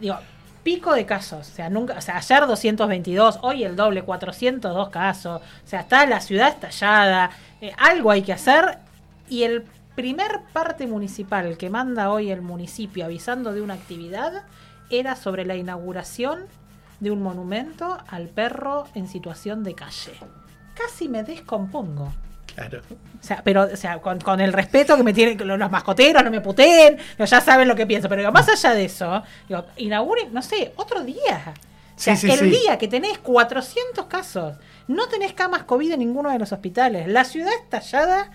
Digo, 0.00 0.16
pico 0.62 0.94
de 0.94 1.04
casos, 1.04 1.48
o 1.48 1.54
sea, 1.54 1.68
nunca, 1.68 1.94
o 1.98 2.00
sea, 2.00 2.16
ayer 2.16 2.46
222, 2.46 3.40
hoy 3.42 3.64
el 3.64 3.76
doble, 3.76 4.02
402 4.02 4.88
casos, 4.88 5.42
o 5.42 5.68
sea, 5.68 5.80
está 5.80 6.06
la 6.06 6.20
ciudad 6.20 6.48
estallada, 6.48 7.30
eh, 7.60 7.72
algo 7.76 8.10
hay 8.10 8.22
que 8.22 8.32
hacer 8.32 8.78
y 9.28 9.42
el 9.42 9.64
primer 9.94 10.40
parte 10.52 10.86
municipal 10.86 11.56
que 11.58 11.68
manda 11.70 12.10
hoy 12.10 12.30
el 12.30 12.40
municipio 12.40 13.04
avisando 13.04 13.52
de 13.52 13.60
una 13.60 13.74
actividad 13.74 14.44
era 14.90 15.16
sobre 15.16 15.44
la 15.44 15.54
inauguración 15.54 16.46
de 17.04 17.12
un 17.12 17.22
monumento 17.22 17.98
al 18.08 18.28
perro 18.28 18.86
en 18.94 19.06
situación 19.06 19.62
de 19.62 19.74
calle. 19.74 20.14
Casi 20.74 21.08
me 21.08 21.22
descompongo. 21.22 22.12
Claro. 22.52 22.80
O 22.90 23.22
sea, 23.24 23.42
pero, 23.44 23.62
o 23.62 23.76
sea, 23.76 23.98
con, 23.98 24.20
con 24.20 24.40
el 24.40 24.52
respeto 24.52 24.96
que 24.96 25.02
me 25.02 25.12
tienen 25.12 25.46
los, 25.46 25.70
mascoteros, 25.70 26.22
no 26.24 26.30
me 26.30 26.40
puteen, 26.40 26.98
ya 27.18 27.40
saben 27.40 27.68
lo 27.68 27.74
que 27.76 27.86
pienso. 27.86 28.08
Pero 28.08 28.22
digo, 28.22 28.32
más 28.32 28.48
allá 28.48 28.74
de 28.74 28.84
eso, 28.84 29.22
digo, 29.48 29.64
inauguren, 29.76 30.32
no 30.32 30.42
sé, 30.42 30.72
otro 30.76 31.04
día. 31.04 31.54
O 31.96 32.00
sea, 32.00 32.16
Sí, 32.16 32.26
sí, 32.26 32.32
el 32.32 32.40
sí. 32.40 32.60
día 32.60 32.78
que 32.78 32.88
tenés 32.88 33.18
400 33.18 34.06
casos, 34.06 34.56
no 34.88 35.06
tenés 35.08 35.32
camas 35.32 35.62
COVID 35.64 35.92
en 35.92 36.00
ninguno 36.00 36.30
de 36.30 36.38
los 36.38 36.52
hospitales, 36.52 37.06
la 37.06 37.24
ciudad 37.24 37.52
estallada 37.62 38.30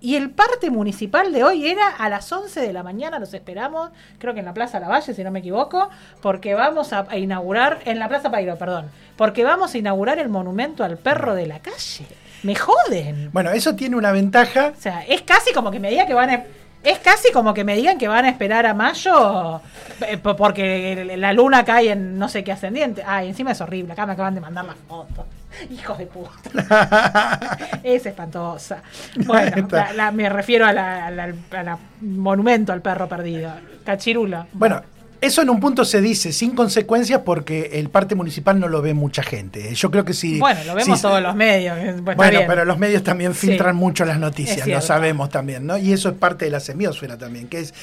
y 0.00 0.16
el 0.16 0.30
parte 0.30 0.70
municipal 0.70 1.32
de 1.32 1.44
hoy 1.44 1.66
era 1.66 1.88
a 1.88 2.08
las 2.08 2.30
11 2.30 2.60
de 2.60 2.72
la 2.72 2.82
mañana, 2.82 3.18
los 3.18 3.32
esperamos, 3.32 3.90
creo 4.18 4.34
que 4.34 4.40
en 4.40 4.46
la 4.46 4.52
Plaza 4.54 4.78
Lavalle, 4.80 5.14
si 5.14 5.24
no 5.24 5.30
me 5.30 5.38
equivoco, 5.38 5.88
porque 6.20 6.54
vamos 6.54 6.92
a, 6.92 7.06
a 7.08 7.16
inaugurar, 7.16 7.80
en 7.86 7.98
la 7.98 8.08
Plaza 8.08 8.30
Pairo, 8.30 8.56
perdón, 8.56 8.90
porque 9.16 9.44
vamos 9.44 9.74
a 9.74 9.78
inaugurar 9.78 10.18
el 10.18 10.28
monumento 10.28 10.84
al 10.84 10.98
perro 10.98 11.34
de 11.34 11.46
la 11.46 11.60
calle. 11.60 12.06
Me 12.42 12.54
joden. 12.54 13.30
Bueno, 13.32 13.50
eso 13.52 13.74
tiene 13.74 13.96
una 13.96 14.12
ventaja 14.12 14.72
O 14.76 14.80
sea, 14.80 15.02
es 15.08 15.22
casi 15.22 15.54
como 15.54 15.70
que 15.70 15.80
me 15.80 15.88
diga 15.90 16.06
que 16.06 16.12
van 16.12 16.28
a. 16.28 16.44
Es 16.82 16.98
casi 16.98 17.32
como 17.32 17.54
que 17.54 17.64
me 17.64 17.74
digan 17.74 17.96
que 17.96 18.08
van 18.08 18.26
a 18.26 18.28
esperar 18.28 18.66
a 18.66 18.74
mayo 18.74 19.62
eh, 20.06 20.18
po- 20.18 20.36
porque 20.36 21.14
la 21.16 21.32
luna 21.32 21.64
cae 21.64 21.92
en 21.92 22.18
no 22.18 22.28
sé 22.28 22.44
qué 22.44 22.52
ascendiente. 22.52 23.02
Ay, 23.06 23.28
encima 23.28 23.52
es 23.52 23.60
horrible. 23.62 23.94
Acá 23.94 24.04
me 24.04 24.12
acaban 24.12 24.34
de 24.34 24.42
mandar 24.42 24.66
la 24.66 24.74
foto. 24.74 25.24
Hijos 25.70 25.98
de 25.98 26.06
puta. 26.06 27.48
es 27.82 28.06
espantosa. 28.06 28.82
Bueno, 29.24 29.56
Está. 29.56 29.86
la- 29.88 29.92
la- 29.92 30.12
me 30.12 30.28
refiero 30.28 30.66
a 30.66 30.72
la, 30.72 31.06
a 31.08 31.78
monumento 32.00 32.72
al 32.72 32.82
perro 32.82 33.08
perdido. 33.08 33.52
Cachirula. 33.84 34.46
Bueno, 34.52 34.82
eso 35.20 35.42
en 35.42 35.50
un 35.50 35.60
punto 35.60 35.84
se 35.84 36.00
dice 36.00 36.32
sin 36.32 36.54
consecuencias 36.54 37.20
porque 37.24 37.70
el 37.74 37.88
parte 37.88 38.14
municipal 38.14 38.58
no 38.60 38.68
lo 38.68 38.82
ve 38.82 38.94
mucha 38.94 39.22
gente. 39.22 39.74
Yo 39.74 39.90
creo 39.90 40.04
que 40.04 40.12
sí. 40.12 40.38
Bueno, 40.38 40.60
lo 40.64 40.74
vemos 40.74 41.00
todos 41.00 41.22
los 41.22 41.34
medios. 41.34 41.78
eh, 41.78 41.96
pues 42.04 42.16
Bueno, 42.16 42.40
pero 42.46 42.64
los 42.64 42.78
medios 42.78 43.02
también 43.02 43.34
Sí. 43.34 43.48
filtran 43.48 43.76
mucho 43.76 44.04
las 44.04 44.18
noticias, 44.18 44.66
lo 44.66 44.80
sabemos 44.80 45.30
también, 45.30 45.66
¿no? 45.66 45.78
Y 45.78 45.92
eso 45.92 46.08
es 46.10 46.14
parte 46.16 46.44
de 46.46 46.50
la 46.50 46.60
semiósfera 46.60 47.16
también, 47.18 47.48
que 47.48 47.60
es 47.60 47.74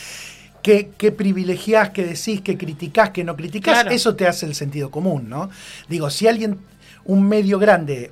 qué, 0.62 0.92
qué 0.98 1.12
privilegiás, 1.12 1.90
qué 1.90 2.06
decís, 2.06 2.42
qué 2.42 2.56
criticás, 2.58 3.10
qué 3.10 3.24
no 3.24 3.36
criticás, 3.36 3.74
Claro. 3.82 3.90
eso 3.92 4.16
te 4.16 4.28
hace 4.28 4.46
el 4.46 4.54
sentido 4.54 4.92
común, 4.92 5.28
¿no? 5.28 5.50
Digo, 5.90 6.12
si 6.12 6.28
alguien, 6.28 6.60
un 7.06 7.28
medio 7.28 7.60
grande, 7.60 8.12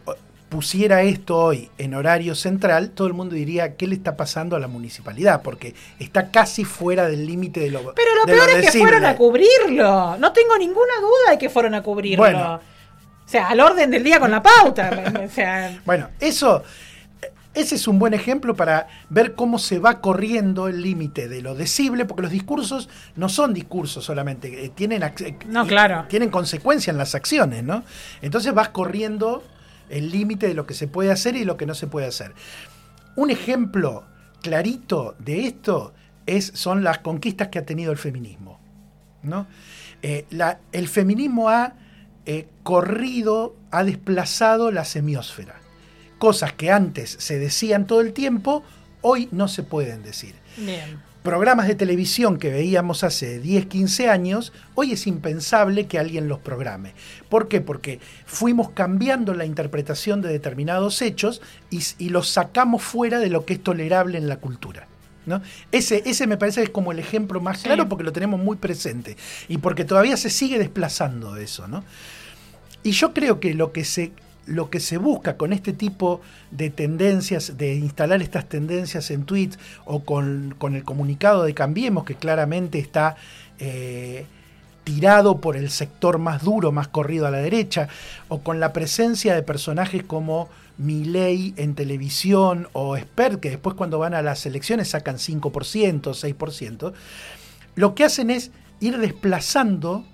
pusiera 0.50 1.04
esto 1.04 1.38
hoy 1.38 1.70
en 1.78 1.94
horario 1.94 2.36
central, 2.36 2.90
todo 2.90 3.08
el 3.08 3.14
mundo 3.14 3.36
diría, 3.36 3.76
¿qué 3.76 3.88
le 3.88 3.96
está 3.96 4.18
pasando 4.18 4.56
a 4.56 4.60
la 4.60 4.68
municipalidad? 4.68 5.42
Porque 5.44 5.76
está 6.00 6.32
casi 6.32 6.66
fuera 6.66 7.08
del 7.08 7.26
límite 7.26 7.60
de 7.60 7.70
lo 7.70 7.94
Pero 7.94 8.16
lo 8.16 8.26
peor 8.26 8.50
es 8.50 8.72
que 8.72 8.80
fueron 8.80 9.06
a 9.06 9.16
cubrirlo. 9.16 10.18
No 10.18 10.34
tengo 10.34 10.58
ninguna 10.58 10.94
duda 11.00 11.32
de 11.32 11.38
que 11.38 11.50
fueron 11.50 11.76
a 11.76 11.84
cubrirlo. 11.84 12.24
Bueno. 12.24 12.56
O 12.56 13.32
sea, 13.32 13.50
al 13.50 13.60
orden 13.60 13.92
del 13.92 14.04
día 14.04 14.20
con 14.20 14.32
la 14.32 14.42
pauta. 14.42 15.24
o 15.26 15.30
sea, 15.30 15.80
Bueno, 15.86 16.10
eso, 16.20 16.64
ese 17.60 17.76
es 17.76 17.88
un 17.88 18.00
buen 18.00 18.14
ejemplo 18.14 18.56
para 18.56 18.88
ver 19.10 19.36
cómo 19.36 19.60
se 19.60 19.80
va 19.80 20.02
corriendo 20.02 20.68
el 20.68 20.82
límite 20.82 21.28
de 21.28 21.42
lo 21.42 21.56
decible, 21.56 22.06
porque 22.06 22.24
los 22.24 22.32
discursos 22.32 22.90
no 23.16 23.30
son 23.30 23.54
discursos 23.54 24.04
solamente, 24.06 24.66
eh, 24.66 24.70
tienen, 24.70 25.04
eh, 25.04 25.38
No, 25.48 25.66
claro. 25.68 26.06
tienen 26.10 26.30
consecuencia 26.30 26.92
en 26.92 26.98
las 26.98 27.16
acciones, 27.16 27.64
¿no? 27.64 27.84
Entonces 28.22 28.54
vas 28.54 28.70
corriendo 28.70 29.44
el 29.90 30.12
límite 30.12 30.48
de 30.48 30.54
lo 30.54 30.66
que 30.66 30.74
se 30.74 30.88
puede 30.88 31.12
hacer 31.12 31.36
y 31.36 31.46
lo 31.46 31.58
que 31.58 31.66
no 31.66 31.74
se 31.76 31.88
puede 31.88 32.08
hacer. 32.08 32.34
Un 33.16 33.30
ejemplo 33.32 34.06
clarito 34.42 35.16
de 35.20 35.46
esto 35.48 35.94
es, 36.26 36.52
son 36.56 36.84
las 36.84 37.00
conquistas 37.00 37.48
que 37.50 37.60
ha 37.60 37.66
tenido 37.66 37.92
el 37.92 37.98
feminismo. 37.98 38.60
¿no? 39.24 39.48
Eh, 40.02 40.26
la- 40.30 40.60
el 40.72 40.88
feminismo 40.88 41.50
ha 41.50 41.74
eh, 42.26 42.48
corrido, 42.64 43.56
ha 43.72 43.84
desplazado 43.84 44.72
la 44.72 44.86
semiósfera. 44.86 45.56
Cosas 46.20 46.54
que 46.54 46.70
antes 46.70 47.16
se 47.20 47.40
decían 47.40 47.88
todo 47.88 48.02
el 48.02 48.14
tiempo, 48.14 48.64
hoy 49.02 49.30
no 49.32 49.48
se 49.48 49.64
pueden 49.64 50.04
decir. 50.04 50.36
bien. 50.58 51.10
Programas 51.24 51.68
de 51.68 51.76
televisión 51.76 52.40
que 52.40 52.50
veíamos 52.50 53.04
hace 53.04 53.40
10, 53.40 53.66
15 53.66 54.10
años, 54.10 54.54
hoy 54.74 54.94
es 54.94 55.06
impensable 55.06 55.86
que 55.86 56.00
alguien 56.00 56.30
los 56.30 56.40
programe. 56.40 56.94
¿Por 57.28 57.50
qué? 57.50 57.60
Porque 57.60 58.00
fuimos 58.26 58.70
cambiando 58.70 59.34
la 59.34 59.44
interpretación 59.44 60.22
de 60.22 60.30
determinados 60.30 61.02
hechos 61.02 61.42
y, 61.70 62.10
los 62.10 62.30
sacamos 62.30 62.84
fuera 62.84 63.20
de 63.20 63.30
lo 63.30 63.44
que 63.44 63.56
es 63.56 63.62
tolerable 63.62 64.18
en 64.18 64.30
la 64.30 64.38
cultura. 64.38 64.88
¿no? 65.26 65.42
Ese, 65.74 66.04
ese 66.06 66.26
me 66.26 66.38
parece 66.38 66.62
que 66.62 66.66
es 66.66 66.70
como 66.70 66.94
el 66.94 67.00
ejemplo 67.00 67.42
más 67.42 67.60
Sí. 67.60 67.66
claro 67.66 67.90
porque 67.90 68.06
lo 68.06 68.14
tenemos 68.14 68.40
muy 68.40 68.56
presente 68.56 69.18
y 69.50 69.58
porque 69.58 69.84
todavía 69.84 70.16
se 70.16 70.30
sigue 70.30 70.58
desplazando 70.58 71.36
eso. 71.36 71.68
¿no? 71.68 71.84
Y 72.82 72.92
yo 72.92 73.14
creo 73.14 73.42
que 73.42 73.54
lo 73.54 73.74
que 73.74 73.84
se 73.84 74.14
lo 74.50 74.70
que 74.70 74.80
se 74.80 74.98
busca 74.98 75.38
con 75.38 75.54
este 75.54 75.74
tipo 75.74 76.22
de 76.52 76.70
tendencias, 76.70 77.58
de 77.58 77.76
instalar 77.76 78.22
estas 78.22 78.50
tendencias 78.50 79.12
en 79.12 79.24
tweets 79.24 79.60
o 79.86 80.02
con, 80.02 80.56
con 80.58 80.76
el 80.76 80.84
comunicado 80.84 81.44
de 81.44 81.54
Cambiemos, 81.54 82.04
que 82.04 82.16
claramente 82.16 82.80
está 82.80 83.16
eh, 83.60 84.26
tirado 84.84 85.40
por 85.40 85.56
el 85.56 85.70
sector 85.70 86.18
más 86.18 86.44
duro, 86.44 86.72
más 86.72 86.88
corrido 86.88 87.28
a 87.28 87.32
la 87.32 87.38
derecha, 87.38 87.88
o 88.28 88.40
con 88.40 88.60
la 88.60 88.74
presencia 88.74 89.36
de 89.36 89.44
personajes 89.44 90.04
como 90.04 90.50
Milei 90.78 91.54
en 91.58 91.76
televisión 91.76 92.70
o 92.74 92.98
Spert, 92.98 93.40
que 93.40 93.52
después 93.52 93.76
cuando 93.76 94.00
van 94.00 94.16
a 94.16 94.22
las 94.22 94.46
elecciones 94.46 94.90
sacan 94.90 95.18
5%, 95.18 96.02
6%, 96.02 96.94
lo 97.76 97.94
que 97.94 98.04
hacen 98.04 98.32
es 98.32 98.52
ir 98.80 98.98
desplazando 98.98 100.06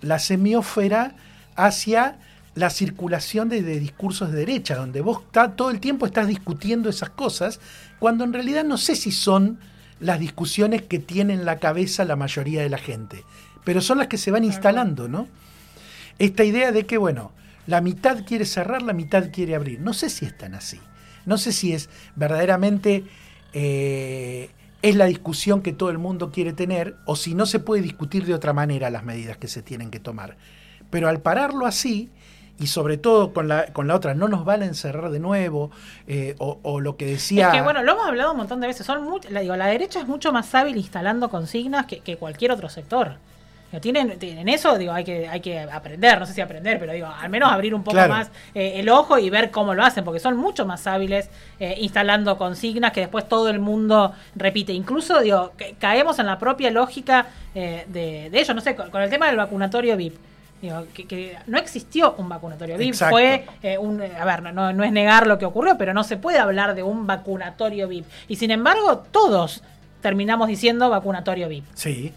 la 0.00 0.18
semiósfera 0.18 1.16
hacia 1.56 2.18
la 2.54 2.70
circulación 2.70 3.48
de, 3.48 3.62
de 3.62 3.80
discursos 3.80 4.30
de 4.30 4.38
derecha, 4.38 4.76
donde 4.76 5.00
vos 5.00 5.30
ta- 5.32 5.56
todo 5.56 5.70
el 5.70 5.80
tiempo 5.80 6.06
estás 6.06 6.28
discutiendo 6.28 6.88
esas 6.88 7.10
cosas, 7.10 7.60
cuando 7.98 8.24
en 8.24 8.32
realidad 8.32 8.64
no 8.64 8.78
sé 8.78 8.94
si 8.96 9.10
son 9.10 9.58
las 10.00 10.20
discusiones 10.20 10.82
que 10.82 10.98
tiene 10.98 11.34
en 11.34 11.44
la 11.44 11.58
cabeza 11.58 12.04
la 12.04 12.16
mayoría 12.16 12.62
de 12.62 12.68
la 12.68 12.78
gente, 12.78 13.24
pero 13.64 13.80
son 13.80 13.98
las 13.98 14.08
que 14.08 14.18
se 14.18 14.30
van 14.30 14.44
instalando, 14.44 15.08
¿no? 15.08 15.26
Esta 16.18 16.44
idea 16.44 16.70
de 16.70 16.86
que, 16.86 16.98
bueno, 16.98 17.32
la 17.66 17.80
mitad 17.80 18.24
quiere 18.24 18.44
cerrar, 18.44 18.82
la 18.82 18.92
mitad 18.92 19.30
quiere 19.32 19.54
abrir. 19.54 19.80
No 19.80 19.94
sé 19.94 20.10
si 20.10 20.26
es 20.26 20.36
tan 20.36 20.54
así. 20.54 20.78
No 21.26 21.38
sé 21.38 21.50
si 21.50 21.72
es 21.72 21.88
verdaderamente 22.14 23.04
eh, 23.52 24.50
es 24.82 24.96
la 24.96 25.06
discusión 25.06 25.62
que 25.62 25.72
todo 25.72 25.88
el 25.90 25.98
mundo 25.98 26.30
quiere 26.30 26.52
tener 26.52 26.96
o 27.06 27.16
si 27.16 27.34
no 27.34 27.46
se 27.46 27.58
puede 27.58 27.82
discutir 27.82 28.26
de 28.26 28.34
otra 28.34 28.52
manera 28.52 28.90
las 28.90 29.04
medidas 29.04 29.38
que 29.38 29.48
se 29.48 29.62
tienen 29.62 29.90
que 29.90 29.98
tomar. 29.98 30.36
Pero 30.90 31.08
al 31.08 31.22
pararlo 31.22 31.66
así, 31.66 32.10
y 32.60 32.66
sobre 32.68 32.96
todo 32.98 33.32
con 33.32 33.48
la, 33.48 33.66
con 33.72 33.88
la 33.88 33.94
otra, 33.96 34.14
no 34.14 34.28
nos 34.28 34.44
van 34.44 34.62
a 34.62 34.66
encerrar 34.66 35.10
de 35.10 35.18
nuevo, 35.18 35.70
eh, 36.06 36.34
o, 36.38 36.58
o 36.62 36.80
lo 36.80 36.96
que 36.96 37.06
decía... 37.06 37.48
Es 37.48 37.54
que 37.54 37.62
bueno, 37.62 37.82
lo 37.82 37.92
hemos 37.92 38.06
hablado 38.06 38.30
un 38.32 38.36
montón 38.38 38.60
de 38.60 38.68
veces. 38.68 38.86
Son 38.86 39.04
much- 39.08 39.28
la, 39.30 39.40
digo, 39.40 39.56
la 39.56 39.66
derecha 39.66 39.98
es 40.00 40.06
mucho 40.06 40.32
más 40.32 40.54
hábil 40.54 40.76
instalando 40.76 41.28
consignas 41.30 41.86
que, 41.86 42.00
que 42.00 42.16
cualquier 42.16 42.52
otro 42.52 42.68
sector. 42.68 43.16
Tienen, 43.80 44.20
tienen 44.20 44.48
eso, 44.48 44.78
digo, 44.78 44.92
hay 44.92 45.02
que, 45.02 45.26
hay 45.26 45.40
que 45.40 45.58
aprender, 45.58 46.20
no 46.20 46.26
sé 46.26 46.32
si 46.32 46.40
aprender, 46.40 46.78
pero 46.78 46.92
digo, 46.92 47.08
al 47.08 47.28
menos 47.28 47.50
abrir 47.50 47.74
un 47.74 47.82
poco 47.82 47.96
Claro. 47.96 48.12
más 48.12 48.30
eh, 48.54 48.74
el 48.76 48.88
ojo 48.88 49.18
y 49.18 49.30
ver 49.30 49.50
cómo 49.50 49.74
lo 49.74 49.82
hacen, 49.82 50.04
porque 50.04 50.20
son 50.20 50.36
mucho 50.36 50.64
más 50.64 50.86
hábiles 50.86 51.28
eh, 51.58 51.74
instalando 51.80 52.38
consignas 52.38 52.92
que 52.92 53.00
después 53.00 53.28
todo 53.28 53.48
el 53.48 53.58
mundo 53.58 54.12
repite. 54.36 54.72
Incluso, 54.72 55.20
digo, 55.22 55.54
ca- 55.56 55.64
caemos 55.80 56.20
en 56.20 56.26
la 56.26 56.38
propia 56.38 56.70
lógica 56.70 57.26
eh, 57.52 57.84
de, 57.88 58.30
de 58.30 58.38
ellos, 58.40 58.54
no 58.54 58.60
sé, 58.60 58.76
con, 58.76 58.90
con 58.92 59.02
el 59.02 59.10
tema 59.10 59.26
del 59.26 59.38
vacunatorio 59.38 59.96
VIP. 59.96 60.14
Digo, 60.64 60.86
que, 60.94 61.06
que 61.06 61.36
no 61.46 61.58
existió 61.58 62.14
un 62.16 62.28
vacunatorio 62.28 62.78
VIP, 62.78 62.88
Exacto. 62.94 63.14
fue 63.16 63.44
eh, 63.62 63.76
un, 63.76 64.00
a 64.00 64.24
ver, 64.24 64.42
no- 64.54 64.72
no, 64.72 64.82
es 64.82 64.92
negar 64.92 65.26
lo 65.26 65.36
que 65.38 65.44
ocurrió, 65.44 65.76
pero 65.76 65.92
no 65.92 66.04
se 66.04 66.16
puede 66.16 66.38
hablar 66.38 66.74
de 66.74 66.82
un 66.82 67.06
vacunatorio 67.06 67.86
VIP. 67.86 68.06
Y 68.28 68.36
sin 68.36 68.50
embargo, 68.50 69.04
todos 69.10 69.62
terminamos 70.00 70.48
diciendo 70.48 70.88
vacunatorio 70.88 71.48
VIP. 71.48 71.64
Sí. 71.74 72.14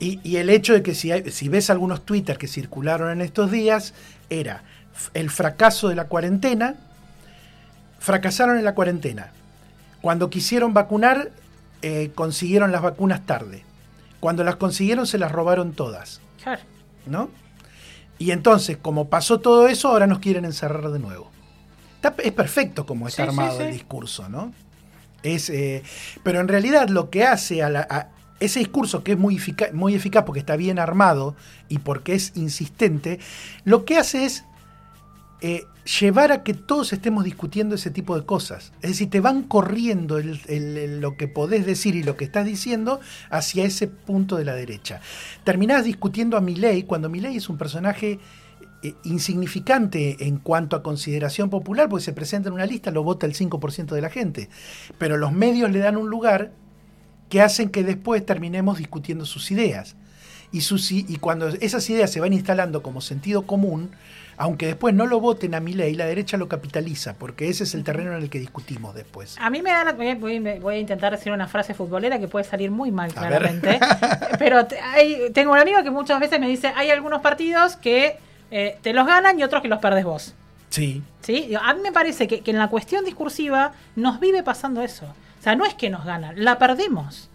Y, 0.00 0.18
y 0.24 0.38
el 0.38 0.50
hecho 0.50 0.72
de 0.72 0.82
que 0.82 0.92
si, 0.94 1.12
hay- 1.12 1.30
si 1.30 1.48
ves 1.48 1.70
algunos 1.70 2.04
Twitter 2.04 2.36
que 2.36 2.48
circularon 2.48 3.12
en 3.12 3.20
estos 3.20 3.52
días, 3.52 3.94
era 4.28 4.62
el 5.14 5.30
fracaso 5.30 5.88
de 5.88 5.94
la 5.94 6.06
cuarentena, 6.08 6.74
fracasaron 8.00 8.58
en 8.58 8.64
la 8.64 8.74
cuarentena. 8.74 9.30
Cuando 10.00 10.30
quisieron 10.30 10.74
vacunar, 10.74 11.30
eh, 11.82 12.10
consiguieron 12.14 12.72
las 12.72 12.82
vacunas 12.82 13.24
tarde. 13.24 13.62
Cuando 14.20 14.42
las 14.42 14.56
consiguieron, 14.56 15.06
se 15.06 15.18
las 15.18 15.30
robaron 15.30 15.72
todas. 15.74 16.20
Claro. 16.42 16.60
¿no? 17.06 17.30
Y 18.18 18.30
entonces, 18.30 18.76
como 18.76 19.08
pasó 19.08 19.40
todo 19.40 19.66
eso, 19.68 19.88
ahora 19.88 20.06
nos 20.06 20.18
quieren 20.20 20.44
encerrar 20.44 20.90
de 20.90 20.98
nuevo. 20.98 21.30
Está- 21.96 22.14
es 22.22 22.32
perfecto 22.32 22.86
como 22.86 23.08
está 23.08 23.24
Sí, 23.24 23.30
sí, 23.30 23.36
armado 23.40 23.58
sí. 23.58 23.64
el 23.64 23.72
discurso, 23.72 24.28
¿no? 24.28 24.52
Es, 25.22 25.48
eh, 25.50 25.82
pero 26.22 26.40
en 26.40 26.48
realidad 26.48 26.88
lo 26.88 27.10
que 27.10 27.24
hace 27.24 27.62
a, 27.62 27.70
la- 27.70 27.86
a 27.90 28.08
ese 28.40 28.58
discurso 28.58 29.02
que 29.02 29.12
es 29.12 29.18
muy, 29.18 29.36
efica- 29.36 29.72
muy 29.72 29.94
eficaz 29.94 30.24
porque 30.24 30.40
está 30.40 30.56
bien 30.56 30.78
armado 30.78 31.34
y 31.68 31.78
porque 31.78 32.14
es 32.14 32.32
insistente, 32.34 33.18
lo 33.64 33.84
que 33.86 33.96
hace 33.96 34.24
es 34.26 34.44
eh, 35.46 35.66
llevar 36.00 36.32
a 36.32 36.42
que 36.42 36.54
todos 36.54 36.94
estemos 36.94 37.22
discutiendo 37.22 37.74
ese 37.74 37.90
tipo 37.90 38.18
de 38.18 38.24
cosas. 38.24 38.72
Es 38.80 38.92
decir, 38.92 39.10
te 39.10 39.20
van 39.20 39.42
corriendo 39.42 40.18
lo 40.18 41.16
que 41.18 41.28
podés 41.28 41.66
decir 41.66 41.94
y 41.96 42.02
lo 42.02 42.16
que 42.16 42.24
estás 42.24 42.46
diciendo 42.46 42.98
hacia 43.28 43.66
ese 43.66 43.86
punto 43.86 44.36
de 44.36 44.46
la 44.46 44.54
derecha. 44.54 45.02
Terminás 45.44 45.84
discutiendo 45.84 46.38
a 46.38 46.40
Milei 46.40 46.84
cuando 46.84 47.10
Milei 47.10 47.36
es 47.36 47.50
un 47.50 47.58
personaje 47.58 48.20
eh, 48.82 48.94
insignificante 49.04 50.26
en 50.26 50.38
cuanto 50.38 50.76
a 50.76 50.82
consideración 50.82 51.50
popular, 51.50 51.90
porque 51.90 52.06
se 52.06 52.14
presenta 52.14 52.48
en 52.48 52.54
una 52.54 52.64
lista, 52.64 52.90
lo 52.90 53.02
vota 53.02 53.26
el 53.26 53.34
5% 53.34 53.94
de 53.94 54.00
la 54.00 54.08
gente. 54.08 54.48
Pero 54.96 55.18
los 55.18 55.32
medios 55.32 55.70
le 55.70 55.80
dan 55.80 55.98
un 55.98 56.08
lugar 56.08 56.54
que 57.28 57.42
hacen 57.42 57.68
que 57.68 57.84
después 57.84 58.24
terminemos 58.24 58.78
discutiendo 58.78 59.26
sus 59.26 59.50
ideas. 59.50 59.94
Y, 60.54 60.60
sus, 60.60 60.92
y 60.92 61.16
cuando 61.16 61.48
esas 61.48 61.88
ideas 61.90 62.10
se 62.10 62.20
van 62.20 62.32
instalando 62.32 62.82
como 62.82 63.00
sentido 63.00 63.42
común, 63.42 63.90
aunque 64.36 64.66
después 64.66 64.94
no 64.94 65.06
lo 65.06 65.20
voten 65.20 65.54
a 65.54 65.60
mi 65.60 65.74
ley, 65.74 65.94
la 65.94 66.06
derecha 66.06 66.36
lo 66.36 66.48
capitaliza, 66.48 67.14
porque 67.14 67.48
ese 67.48 67.64
es 67.64 67.74
el 67.74 67.84
terreno 67.84 68.16
en 68.16 68.22
el 68.22 68.30
que 68.30 68.38
discutimos 68.38 68.94
después. 68.94 69.36
A 69.40 69.50
mí 69.50 69.62
me 69.62 69.70
da 69.70 69.84
la, 69.84 69.92
voy, 69.92 70.74
a 70.74 70.78
intentar 70.78 71.12
decir 71.12 71.32
una 71.32 71.46
frase 71.48 71.74
futbolera 71.74 72.18
que 72.18 72.28
puede 72.28 72.44
salir 72.44 72.70
muy 72.70 72.90
mal, 72.90 73.12
claramente. 73.12 73.78
Pero 74.38 74.66
hay- 74.92 75.30
tengo 75.32 75.52
un 75.52 75.58
amigo 75.58 75.82
que 75.82 75.90
muchas 75.90 76.20
veces 76.20 76.40
me 76.40 76.48
dice, 76.48 76.72
hay 76.76 76.90
algunos 76.90 77.20
partidos 77.20 77.76
que 77.76 78.16
eh, 78.50 78.78
te 78.82 78.92
los 78.92 79.06
ganan 79.06 79.38
y 79.38 79.42
otros 79.42 79.62
que 79.62 79.68
los 79.68 79.78
perdes 79.80 80.04
vos. 80.04 80.34
Sí, 80.68 81.02
¿Sí? 81.20 81.52
A 81.60 81.72
mí 81.74 81.80
me 81.80 81.92
parece 81.92 82.26
que, 82.26 82.40
que 82.40 82.50
en 82.50 82.58
la 82.58 82.68
cuestión 82.68 83.04
discursiva 83.04 83.72
nos 83.96 84.18
vive 84.20 84.42
pasando 84.42 84.82
eso. 84.82 85.06
O 85.06 85.42
sea, 85.42 85.54
no 85.54 85.64
es 85.64 85.74
que 85.74 85.90
nos 85.90 86.04
ganan, 86.04 86.42
la 86.44 86.58
perdemos. 86.58 87.30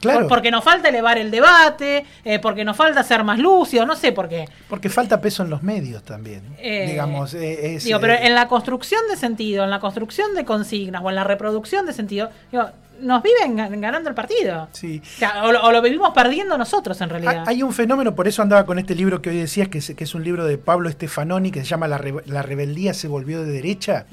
Claro. 0.00 0.20
Por- 0.20 0.28
porque 0.28 0.50
nos 0.50 0.64
falta 0.64 0.88
elevar 0.88 1.18
el 1.18 1.30
debate, 1.30 2.04
eh, 2.24 2.38
porque 2.38 2.64
nos 2.64 2.76
falta 2.76 3.02
ser 3.02 3.22
más 3.22 3.38
lúcidos, 3.38 3.86
no 3.86 3.94
sé 3.94 4.12
por 4.12 4.28
qué. 4.28 4.46
Porque 4.68 4.88
falta 4.88 5.20
peso 5.20 5.42
en 5.42 5.50
los 5.50 5.62
medios 5.62 6.02
también. 6.02 6.42
Eh, 6.58 6.86
digamos, 6.88 7.34
eh, 7.34 7.74
es, 7.76 7.84
Digo, 7.84 8.00
pero 8.00 8.14
en 8.14 8.34
la 8.34 8.48
construcción 8.48 9.00
de 9.10 9.16
sentido, 9.16 9.62
en 9.64 9.70
la 9.70 9.78
construcción 9.80 10.34
de 10.34 10.44
consignas 10.44 11.02
o 11.04 11.10
en 11.10 11.16
la 11.16 11.24
reproducción 11.24 11.84
de 11.86 11.92
sentido, 11.92 12.30
digo, 12.50 12.64
nos 13.00 13.22
viven 13.22 13.56
gan- 13.56 13.80
ganando 13.80 14.08
el 14.10 14.14
partido. 14.14 14.68
sí. 14.72 15.00
O, 15.02 15.18
sea, 15.18 15.44
o 15.44 15.52
lo, 15.52 15.62
o 15.64 15.72
lo 15.72 15.80
vivimos 15.82 16.10
perdiendo 16.14 16.56
nosotros 16.58 17.00
en 17.00 17.08
realidad. 17.08 17.44
hay 17.46 17.62
un 17.62 17.72
fenómeno, 17.72 18.14
por 18.14 18.28
eso 18.28 18.42
andaba 18.42 18.64
con 18.66 18.78
este 18.78 18.94
libro 18.94 19.22
que 19.22 19.30
hoy 19.30 19.36
decías, 19.38 19.68
que 19.68 19.78
es, 19.78 19.94
que 19.94 20.04
es 20.04 20.14
un 20.14 20.22
libro 20.24 20.44
de 20.44 20.58
Pablo 20.58 20.90
Stefanoni, 20.90 21.50
que 21.50 21.60
se 21.60 21.66
llama 21.66 21.88
La, 21.88 21.96
re- 21.98 22.22
La 22.26 22.42
rebeldía 22.42 22.92
se 22.94 23.08
volvió 23.08 23.42
de 23.42 23.52
derecha. 23.52 24.04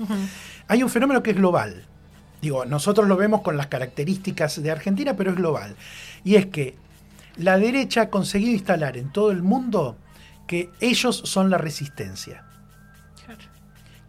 Hay 0.70 0.84
un 0.84 0.90
fenómeno 0.90 1.22
que 1.24 1.32
es 1.32 1.38
global. 1.38 1.84
Digo, 2.42 2.66
nosotros 2.66 3.08
lo 3.08 3.18
vemos 3.18 3.42
con 3.42 3.58
las 3.58 3.68
características 3.68 4.62
de 4.62 4.72
Argentina, 4.72 5.16
pero 5.16 5.32
es 5.32 5.38
global. 5.38 5.76
Y 6.24 6.36
es 6.36 6.48
que 6.48 6.76
la 7.38 7.58
derecha 7.58 8.02
ha 8.04 8.10
conseguido 8.10 8.54
instalar 8.54 8.98
en 8.98 9.12
todo 9.12 9.32
el 9.32 9.42
mundo 9.42 9.98
que 10.48 10.70
ellos 10.80 11.22
son 11.26 11.50
la 11.50 11.58
resistencia. 11.58 12.44
Claro. 13.26 13.42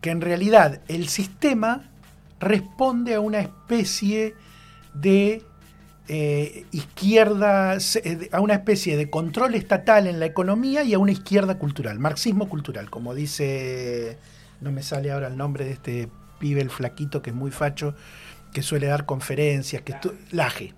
Que 0.00 0.10
en 0.10 0.20
realidad 0.20 0.80
el 0.88 1.08
sistema 1.08 1.88
responde 2.40 3.14
a 3.14 3.20
una 3.20 3.40
especie 3.40 4.34
de 4.94 5.42
eh, 6.10 6.64
izquierda, 6.72 7.76
eh, 7.76 8.28
a 8.32 8.40
una 8.40 8.54
especie 8.54 8.96
de 8.96 9.10
control 9.10 9.54
estatal 9.54 10.06
en 10.06 10.20
la 10.20 10.26
economía 10.26 10.82
y 10.82 10.94
a 10.94 10.98
una 10.98 11.12
izquierda 11.12 11.58
cultural, 11.58 11.98
marxismo 11.98 12.48
cultural, 12.48 12.88
como 12.88 13.14
dice, 13.14 14.16
no 14.62 14.72
me 14.72 14.82
sale 14.82 15.10
ahora 15.12 15.26
el 15.26 15.36
nombre 15.36 15.66
de 15.66 15.72
este 15.72 16.08
pibe, 16.38 16.60
el 16.60 16.70
flaquito, 16.70 17.22
que 17.22 17.30
es 17.30 17.36
muy 17.36 17.50
facho, 17.50 17.94
que 18.52 18.62
suele 18.62 18.86
dar 18.86 19.04
conferencias, 19.06 19.82
que 19.82 19.94
Laje, 20.30 20.74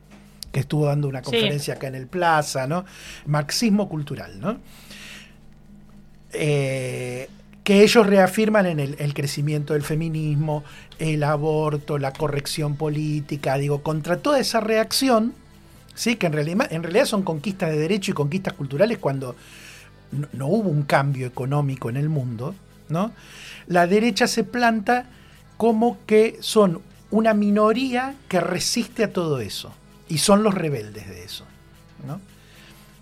que 0.52 0.60
estuvo 0.60 0.86
dando 0.86 1.08
una 1.08 1.20
Sí. 1.20 1.26
conferencia 1.26 1.74
acá 1.74 1.86
en 1.86 1.94
el 1.94 2.06
Plaza, 2.06 2.66
¿no? 2.66 2.84
Marxismo 3.26 3.88
cultural, 3.88 4.40
¿no? 4.40 4.58
Eh, 6.32 7.28
que 7.64 7.82
ellos 7.82 8.06
reafirman 8.06 8.66
en 8.66 8.80
el, 8.80 8.96
el 8.98 9.14
crecimiento 9.14 9.74
del 9.74 9.82
feminismo, 9.82 10.64
el 10.98 11.22
aborto, 11.22 11.98
la 11.98 12.12
corrección 12.12 12.76
política, 12.76 13.56
digo, 13.58 13.82
contra 13.82 14.16
toda 14.16 14.40
esa 14.40 14.60
reacción, 14.60 15.34
¿sí? 15.94 16.16
que 16.16 16.26
en 16.26 16.32
realidad, 16.32 16.72
en 16.72 16.82
realidad 16.82 17.04
son 17.04 17.22
conquistas 17.22 17.70
de 17.70 17.78
derecho 17.78 18.12
y 18.12 18.14
conquistas 18.14 18.54
culturales 18.54 18.98
cuando 18.98 19.36
no, 20.12 20.28
no 20.32 20.46
hubo 20.48 20.68
un 20.70 20.82
cambio 20.82 21.26
económico 21.26 21.90
en 21.90 21.96
el 21.96 22.08
mundo, 22.08 22.54
¿no? 22.88 23.12
la 23.66 23.86
derecha 23.86 24.26
se 24.26 24.42
planta 24.42 25.06
como 25.60 25.98
que 26.06 26.38
son 26.40 26.80
una 27.10 27.34
minoría 27.34 28.14
que 28.28 28.40
resiste 28.40 29.04
a 29.04 29.12
todo 29.12 29.40
eso, 29.40 29.74
y 30.08 30.16
son 30.16 30.42
los 30.42 30.54
rebeldes 30.54 31.06
de 31.06 31.22
eso. 31.22 31.44
¿no? 32.06 32.18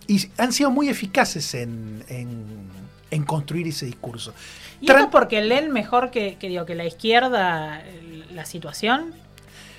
Y 0.08 0.28
han 0.38 0.52
sido 0.52 0.72
muy 0.72 0.88
eficaces 0.88 1.54
en, 1.54 2.02
en- 2.08 2.66
en 3.12 3.22
construir 3.22 3.68
ese 3.68 3.86
discurso. 3.86 4.34
¿Y 4.80 4.86
esto 4.86 4.94
Trump- 4.94 5.06
es 5.08 5.12
porque 5.12 5.40
leen 5.40 5.70
mejor 5.70 6.10
que, 6.10 6.36
que, 6.40 6.48
digo, 6.48 6.66
que 6.66 6.74
la 6.74 6.84
izquierda 6.84 7.80
eh, 7.84 8.24
la 8.34 8.44
situación? 8.44 9.12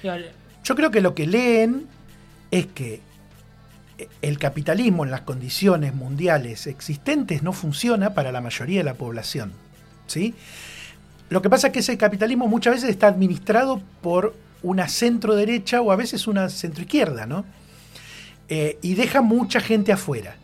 Digo, 0.01 0.15
Yo 0.63 0.73
creo 0.75 0.89
que 0.89 1.01
lo 1.01 1.13
que 1.13 1.27
leen 1.27 1.85
es 2.49 2.65
que 2.67 3.01
el 4.21 4.39
capitalismo 4.39 5.03
en 5.03 5.11
las 5.11 5.21
condiciones 5.21 5.93
mundiales 5.93 6.65
existentes 6.65 7.43
no 7.43 7.51
funciona 7.51 8.13
para 8.13 8.31
la 8.31 8.39
mayoría 8.39 8.77
de 8.77 8.85
la 8.85 8.93
población. 8.93 9.51
¿sí? 10.07 10.33
Lo 11.29 11.41
que 11.41 11.49
pasa 11.49 11.67
es 11.67 11.73
que 11.73 11.79
ese 11.79 11.97
capitalismo 11.97 12.47
muchas 12.47 12.75
veces 12.75 12.89
está 12.89 13.07
administrado 13.07 13.81
por 14.01 14.35
una 14.63 14.87
centro 14.87 15.35
derecha 15.35 15.81
o 15.81 15.91
a 15.91 15.95
veces 15.95 16.27
una 16.27 16.49
centro 16.49 16.81
izquierda, 16.81 17.25
¿no? 17.25 17.45
Eh, 18.49 18.79
y 18.81 18.95
deja 18.95 19.21
mucha 19.21 19.59
gente 19.59 19.91
afuera. 19.91 20.35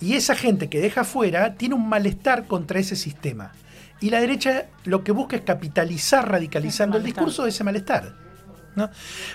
Y 0.00 0.14
esa 0.14 0.34
gente 0.34 0.68
que 0.68 0.78
deja 0.78 1.00
afuera 1.02 1.54
tiene 1.54 1.74
un 1.74 1.88
malestar 1.88 2.46
contra 2.46 2.78
ese 2.78 2.96
sistema. 2.96 3.52
Y 4.00 4.10
la 4.10 4.20
derecha 4.20 4.66
lo 4.84 5.02
que 5.02 5.12
busca 5.12 5.36
es 5.36 5.42
capitalizar 5.42 6.30
radicalizando 6.30 6.98
el 6.98 7.02
discurso 7.02 7.44
de 7.44 7.48
ese 7.48 7.64
malestar. 7.64 8.25
¿No? 8.76 8.90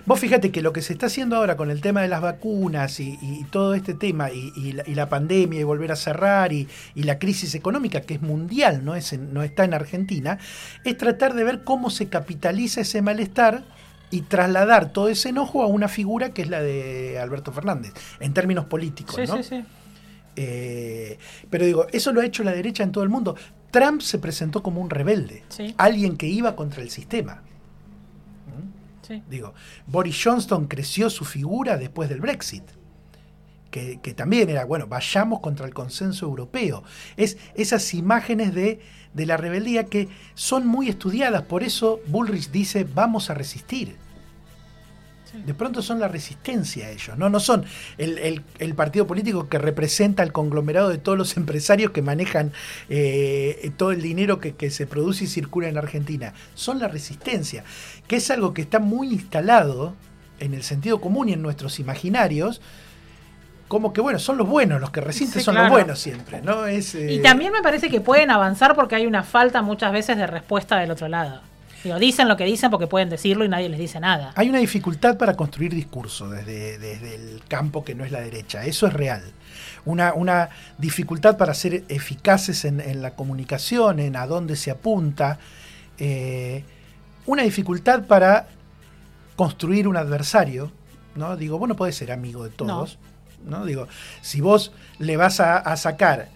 Vos 0.05 0.19
fíjate 0.19 0.51
que 0.51 0.61
lo 0.61 0.71
que 0.71 0.81
se 0.81 0.93
está 0.93 1.07
haciendo 1.07 1.35
ahora 1.35 1.57
con 1.57 1.69
el 1.71 1.81
tema 1.81 2.01
de 2.01 2.07
las 2.07 2.21
vacunas 2.21 2.99
y, 2.99 3.17
y 3.21 3.43
todo 3.51 3.73
este 3.73 3.93
tema 3.93 4.31
y, 4.31 4.53
y 4.55 4.71
la, 4.71 4.83
y 4.87 4.95
la 4.95 5.09
pandemia 5.09 5.59
y 5.59 5.63
volver 5.63 5.91
a 5.91 5.95
cerrar 5.95 6.53
y, 6.53 6.67
la 6.95 7.19
crisis 7.19 7.55
económica 7.55 8.01
que 8.01 8.13
es 8.13 8.21
mundial, 8.21 8.85
no, 8.85 8.95
es 8.95 9.11
en- 9.13 9.33
no 9.33 9.43
está 9.43 9.65
en 9.65 9.73
Argentina, 9.73 10.37
es 10.85 10.97
tratar 10.97 11.33
de 11.33 11.43
ver 11.43 11.63
cómo 11.63 11.89
se 11.89 12.07
capitaliza 12.07 12.81
ese 12.81 13.01
malestar 13.01 13.63
y 14.11 14.21
trasladar 14.21 14.91
todo 14.93 15.07
ese 15.09 15.29
enojo 15.29 15.63
a 15.63 15.67
una 15.67 15.87
figura 15.87 16.29
que 16.33 16.41
es 16.43 16.49
la 16.49 16.61
de 16.61 17.17
Alberto 17.19 17.51
Fernández, 17.51 17.93
en 18.19 18.33
términos 18.33 18.65
políticos. 18.65 19.15
sí, 19.15 19.21
¿no? 19.27 19.37
sí, 19.37 19.43
sí. 19.43 19.65
Eh, 20.35 21.17
pero 21.49 21.65
digo, 21.65 21.87
eso 21.91 22.13
lo 22.13 22.21
ha 22.21 22.25
hecho 22.25 22.43
la 22.43 22.51
derecha 22.53 22.83
en 22.83 22.91
todo 22.91 23.03
el 23.03 23.09
mundo. 23.09 23.35
Trump 23.71 24.01
se 24.01 24.17
presentó 24.17 24.61
como 24.63 24.81
un 24.81 24.89
rebelde, 24.89 25.43
alguien 25.77 26.17
que 26.17 26.27
iba 26.27 26.55
contra 26.55 26.81
el 26.81 26.89
sistema. 26.89 27.41
Digo, 29.29 29.53
Boris 29.87 30.19
Johnson 30.23 30.67
creció 30.67 31.09
su 31.09 31.25
figura 31.25 31.77
después 31.77 32.09
del 32.09 32.21
Brexit. 32.21 32.63
Que, 33.69 34.01
que 34.01 34.13
también 34.13 34.49
era, 34.49 34.65
bueno, 34.65 34.87
vayamos 34.87 35.39
contra 35.39 35.65
el 35.65 35.73
consenso 35.73 36.25
europeo. 36.25 36.83
Es 37.15 37.37
esas 37.55 37.93
imágenes 37.93 38.53
de, 38.53 38.81
de 39.13 39.25
la 39.25 39.37
rebeldía 39.37 39.85
que 39.85 40.09
son 40.33 40.67
muy 40.67 40.89
estudiadas, 40.89 41.43
por 41.43 41.63
eso 41.63 42.01
Bullrich 42.07 42.51
dice, 42.51 42.83
vamos 42.83 43.29
a 43.29 43.33
resistir. 43.33 43.95
De 45.33 45.53
pronto 45.53 45.81
son 45.81 45.99
la 45.99 46.07
resistencia 46.07 46.89
ellos, 46.89 47.17
¿no? 47.17 47.29
No 47.29 47.39
son 47.39 47.63
el, 47.97 48.17
el- 48.17 48.43
el 48.59 48.75
partido 48.75 49.07
político 49.07 49.47
que 49.49 49.57
representa 49.57 50.23
el 50.23 50.31
conglomerado 50.31 50.89
de 50.89 50.97
todos 50.97 51.17
los 51.17 51.37
empresarios 51.37 51.91
que 51.91 52.01
manejan 52.01 52.51
eh, 52.89 53.71
todo 53.77 53.91
el 53.91 54.01
dinero 54.01 54.39
que, 54.39 54.55
que 54.55 54.69
se 54.71 54.87
produce 54.87 55.23
y 55.23 55.27
circula 55.27 55.69
en 55.69 55.77
Argentina. 55.77 56.33
Son 56.53 56.79
la 56.79 56.87
resistencia, 56.87 57.63
que 58.07 58.17
es 58.17 58.29
algo 58.29 58.53
que 58.53 58.61
está 58.61 58.79
muy 58.79 59.07
instalado 59.13 59.95
en 60.39 60.53
el 60.53 60.63
sentido 60.63 60.99
común 60.99 61.29
y 61.29 61.33
en 61.33 61.41
nuestros 61.41 61.79
imaginarios, 61.79 62.61
como 63.67 63.93
que, 63.93 64.01
bueno, 64.01 64.19
son 64.19 64.37
los 64.37 64.49
buenos, 64.49 64.81
los 64.81 64.89
que 64.91 64.99
resisten 64.99 65.39
Sí, 65.39 65.45
son 65.45 65.53
claro. 65.53 65.69
los 65.69 65.77
buenos 65.77 65.99
siempre, 65.99 66.41
¿no? 66.41 66.65
Es, 66.65 66.93
eh, 66.93 67.13
Y 67.13 67.19
también 67.21 67.53
me 67.53 67.61
parece 67.61 67.89
que 67.89 68.01
pueden 68.01 68.29
avanzar 68.31 68.75
porque 68.75 68.95
hay 68.95 69.05
una 69.05 69.23
falta 69.23 69.61
muchas 69.61 69.93
veces 69.93 70.17
de 70.17 70.27
respuesta 70.27 70.77
del 70.77 70.91
otro 70.91 71.07
lado. 71.07 71.41
Digo, 71.83 71.97
dicen 71.99 72.27
lo 72.27 72.37
que 72.37 72.45
dicen 72.45 72.69
porque 72.69 72.87
pueden 72.87 73.09
decirlo 73.09 73.43
y 73.43 73.49
nadie 73.49 73.69
les 73.69 73.79
dice 73.79 73.99
nada. 73.99 74.33
Hay 74.35 74.49
una 74.49 74.59
dificultad 74.59 75.17
para 75.17 75.35
construir 75.35 75.73
discurso 75.73 76.29
desde, 76.29 76.77
desde 76.77 77.15
el 77.15 77.41
campo 77.47 77.83
que 77.83 77.95
no 77.95 78.03
es 78.05 78.11
la 78.11 78.21
derecha, 78.21 78.65
eso 78.65 78.87
es 78.87 78.93
real. 78.93 79.23
Una, 79.85 80.13
una 80.13 80.49
dificultad 80.77 81.37
para 81.37 81.53
ser 81.53 81.83
eficaces 81.89 82.65
en, 82.65 82.79
en 82.79 83.01
la 83.01 83.15
comunicación, 83.15 83.99
en 83.99 84.15
a 84.15 84.27
dónde 84.27 84.55
se 84.55 84.69
apunta. 84.71 85.39
eh, 85.97 86.63
una 87.25 87.43
dificultad 87.43 88.03
para 88.05 88.47
construir 89.35 89.87
un 89.87 89.97
adversario. 89.97 90.71
¿no? 91.15 91.35
Digo, 91.37 91.57
vos 91.57 91.67
no 91.67 91.75
podés 91.75 91.95
ser 91.95 92.11
amigo 92.11 92.43
de 92.43 92.49
todos. 92.51 92.97
¿no? 93.45 93.65
Digo, 93.65 93.87
si 94.21 94.39
vos 94.41 94.71
le 94.99 95.17
vas 95.17 95.39
a, 95.39 95.57
a 95.57 95.75
sacar 95.77 96.29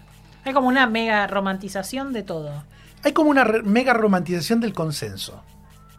Hay 0.44 0.52
como 0.52 0.68
una 0.68 0.86
mega 0.86 1.26
romantización 1.28 2.12
de 2.12 2.22
todo. 2.22 2.64
Hay 3.06 3.12
como 3.12 3.30
una 3.30 3.44
mega 3.64 3.92
romantización 3.92 4.60
del 4.60 4.72
consenso. 4.72 5.40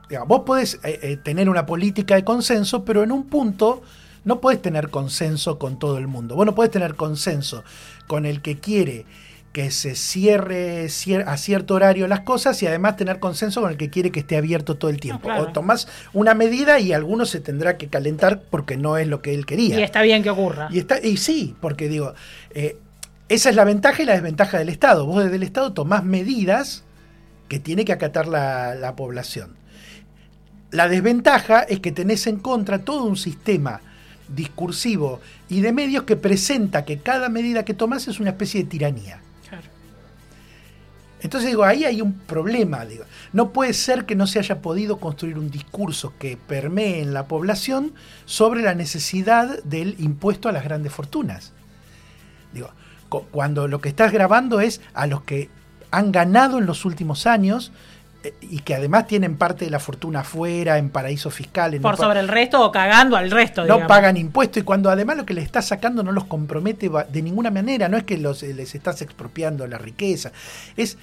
Digamos, 0.10 0.28
vos 0.28 0.42
podés 0.46 0.76
eh, 0.84 1.00
eh, 1.02 1.18
tener 1.18 1.50
una 1.50 1.66
política 1.66 2.16
de 2.16 2.24
consenso, 2.24 2.84
pero 2.86 3.02
en 3.04 3.12
un 3.12 3.24
punto 3.28 3.82
no 4.26 4.42
podés 4.42 4.62
tener 4.62 4.90
consenso 4.90 5.58
con 5.58 5.80
todo 5.80 5.98
el 5.98 6.08
mundo. 6.08 6.36
Vos 6.36 6.46
no 6.46 6.54
podés 6.54 6.72
tener 6.72 6.96
consenso 6.96 7.64
con 8.08 8.26
el 8.26 8.42
que 8.42 8.58
quiere 8.60 9.06
que 9.54 9.72
se 9.72 9.96
cierre 9.96 10.86
cier- 10.88 11.24
a 11.26 11.38
cierto 11.38 11.74
horario 11.76 12.08
las 12.08 12.20
cosas 12.20 12.62
y 12.62 12.68
además 12.68 12.96
tener 12.98 13.20
consenso 13.20 13.62
con 13.62 13.72
el 13.72 13.78
que 13.78 13.90
quiere 13.90 14.12
que 14.12 14.20
esté 14.20 14.36
abierto 14.38 14.76
todo 14.76 14.92
el 14.92 15.00
tiempo. 15.00 15.24
claro. 15.30 15.44
O 15.44 15.48
tomás 15.54 15.88
una 16.14 16.34
medida 16.34 16.80
y 16.80 16.92
alguno 16.94 17.26
se 17.26 17.40
tendrá 17.40 17.78
que 17.78 17.88
calentar 17.88 18.42
porque 18.52 18.76
no 18.78 18.98
es 18.98 19.08
lo 19.08 19.22
que 19.22 19.34
él 19.34 19.46
quería. 19.46 19.80
Y 19.80 19.84
está 19.84 20.02
bien 20.02 20.24
que 20.24 20.30
ocurra. 20.30 20.68
Y, 20.72 20.80
está, 20.80 21.00
y 21.00 21.16
sí, 21.18 21.56
porque 21.62 21.88
digo, 21.88 22.14
eh, 22.52 22.78
esa 23.30 23.50
es 23.50 23.56
la 23.56 23.64
ventaja 23.66 24.04
y 24.04 24.06
la 24.06 24.14
desventaja 24.14 24.58
del 24.60 24.70
Estado. 24.70 25.06
Vos 25.06 25.24
desde 25.24 25.38
el 25.38 25.44
Estado 25.44 25.74
tomás 25.74 26.04
medidas 26.04 26.84
que 27.48 27.60
tiene 27.60 27.86
que 27.86 27.94
acatar 27.94 28.28
la, 28.28 28.76
la 28.76 28.96
población. 28.96 29.56
La 30.72 30.90
desventaja 30.90 31.62
es 31.62 31.80
que 31.80 31.92
tenés 31.92 32.28
en 32.28 32.40
contra 32.40 32.80
todo 32.80 33.04
un 33.06 33.16
sistema 33.18 33.82
discursivo 34.28 35.22
y 35.48 35.62
de 35.62 35.72
medios 35.72 36.04
que 36.04 36.18
presenta 36.18 36.84
que 36.84 37.00
cada 37.00 37.30
medida 37.30 37.64
que 37.64 37.74
tomás 37.74 38.08
es 38.10 38.20
una 38.20 38.32
especie 38.32 38.64
de 38.64 38.70
tiranía. 38.70 39.22
Claro. 39.48 39.68
Entonces 41.22 41.50
digo, 41.50 41.64
ahí 41.64 41.86
hay 41.86 42.02
un 42.02 42.14
problema. 42.14 42.86
Digo. 42.86 43.06
No 43.32 43.54
puede 43.54 43.72
ser 43.74 44.06
que 44.06 44.16
no 44.16 44.28
se 44.28 44.40
haya 44.40 44.62
podido 44.62 44.98
construir 45.00 45.38
un 45.40 45.50
discurso 45.50 46.14
que 46.20 46.36
permee 46.36 47.02
en 47.02 47.14
la 47.14 47.28
población 47.28 47.94
sobre 48.26 48.62
la 48.62 48.76
necesidad 48.76 49.64
del 49.64 49.96
impuesto 50.00 50.50
a 50.50 50.52
las 50.52 50.66
grandes 50.66 50.92
fortunas. 50.92 51.54
Digo, 52.54 52.70
cu- 53.08 53.24
cuando 53.32 53.70
lo 53.70 53.80
que 53.80 53.88
estás 53.90 54.12
grabando 54.12 54.60
es 54.60 54.82
a 54.94 55.08
los 55.08 55.22
que 55.24 55.50
han 55.92 56.12
ganado 56.12 56.58
en 56.58 56.66
los 56.66 56.86
últimos 56.86 57.26
años 57.28 57.72
eh, 58.24 58.34
y 58.42 58.60
que 58.60 58.76
además 58.76 59.08
tienen 59.08 59.38
parte 59.38 59.66
de 59.66 59.72
la 59.72 59.80
fortuna 59.80 60.22
afuera, 60.22 60.78
en 60.78 60.90
paraísos 60.90 61.34
fiscales. 61.34 61.80
Por 61.82 61.92
no 61.92 61.98
sobre 61.98 62.20
el 62.20 62.28
resto 62.28 62.64
o 62.66 62.72
cagando 62.72 63.16
al 63.16 63.30
resto, 63.32 63.62
no 63.62 63.66
digamos. 63.76 63.88
pagan 63.88 64.18
impuestos 64.18 64.62
y 64.62 64.64
cuando 64.66 64.90
además 64.90 65.18
lo 65.18 65.26
que 65.26 65.34
les 65.34 65.46
estás 65.46 65.68
sacando 65.68 66.04
no 66.04 66.12
los 66.12 66.26
compromete 66.26 66.90
de 67.12 67.22
ninguna 67.22 67.52
manera, 67.52 67.88
no 67.88 67.98
es 67.98 68.04
que 68.04 68.18
los, 68.18 68.44
eh, 68.44 68.54
les 68.54 68.74
estás 68.76 69.02
expropiando 69.02 69.66
la 69.68 69.78
riqueza. 69.78 70.32
Es, 70.76 70.98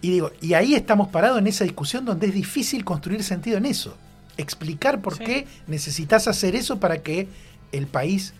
y 0.00 0.10
digo, 0.10 0.32
y 0.40 0.54
ahí 0.54 0.74
estamos 0.74 1.08
parados 1.08 1.38
en 1.38 1.46
esa 1.46 1.64
discusión 1.64 2.04
donde 2.04 2.26
es 2.26 2.34
difícil 2.34 2.84
construir 2.84 3.22
sentido 3.22 3.58
en 3.58 3.66
eso. 3.66 3.96
Explicar 4.36 5.00
por 5.00 5.16
Sí. 5.16 5.24
qué 5.24 5.46
necesitas 5.66 6.26
hacer 6.28 6.56
eso 6.56 6.80
para 6.80 6.98
que 6.98 7.28
el 7.72 7.86
país 7.86 8.34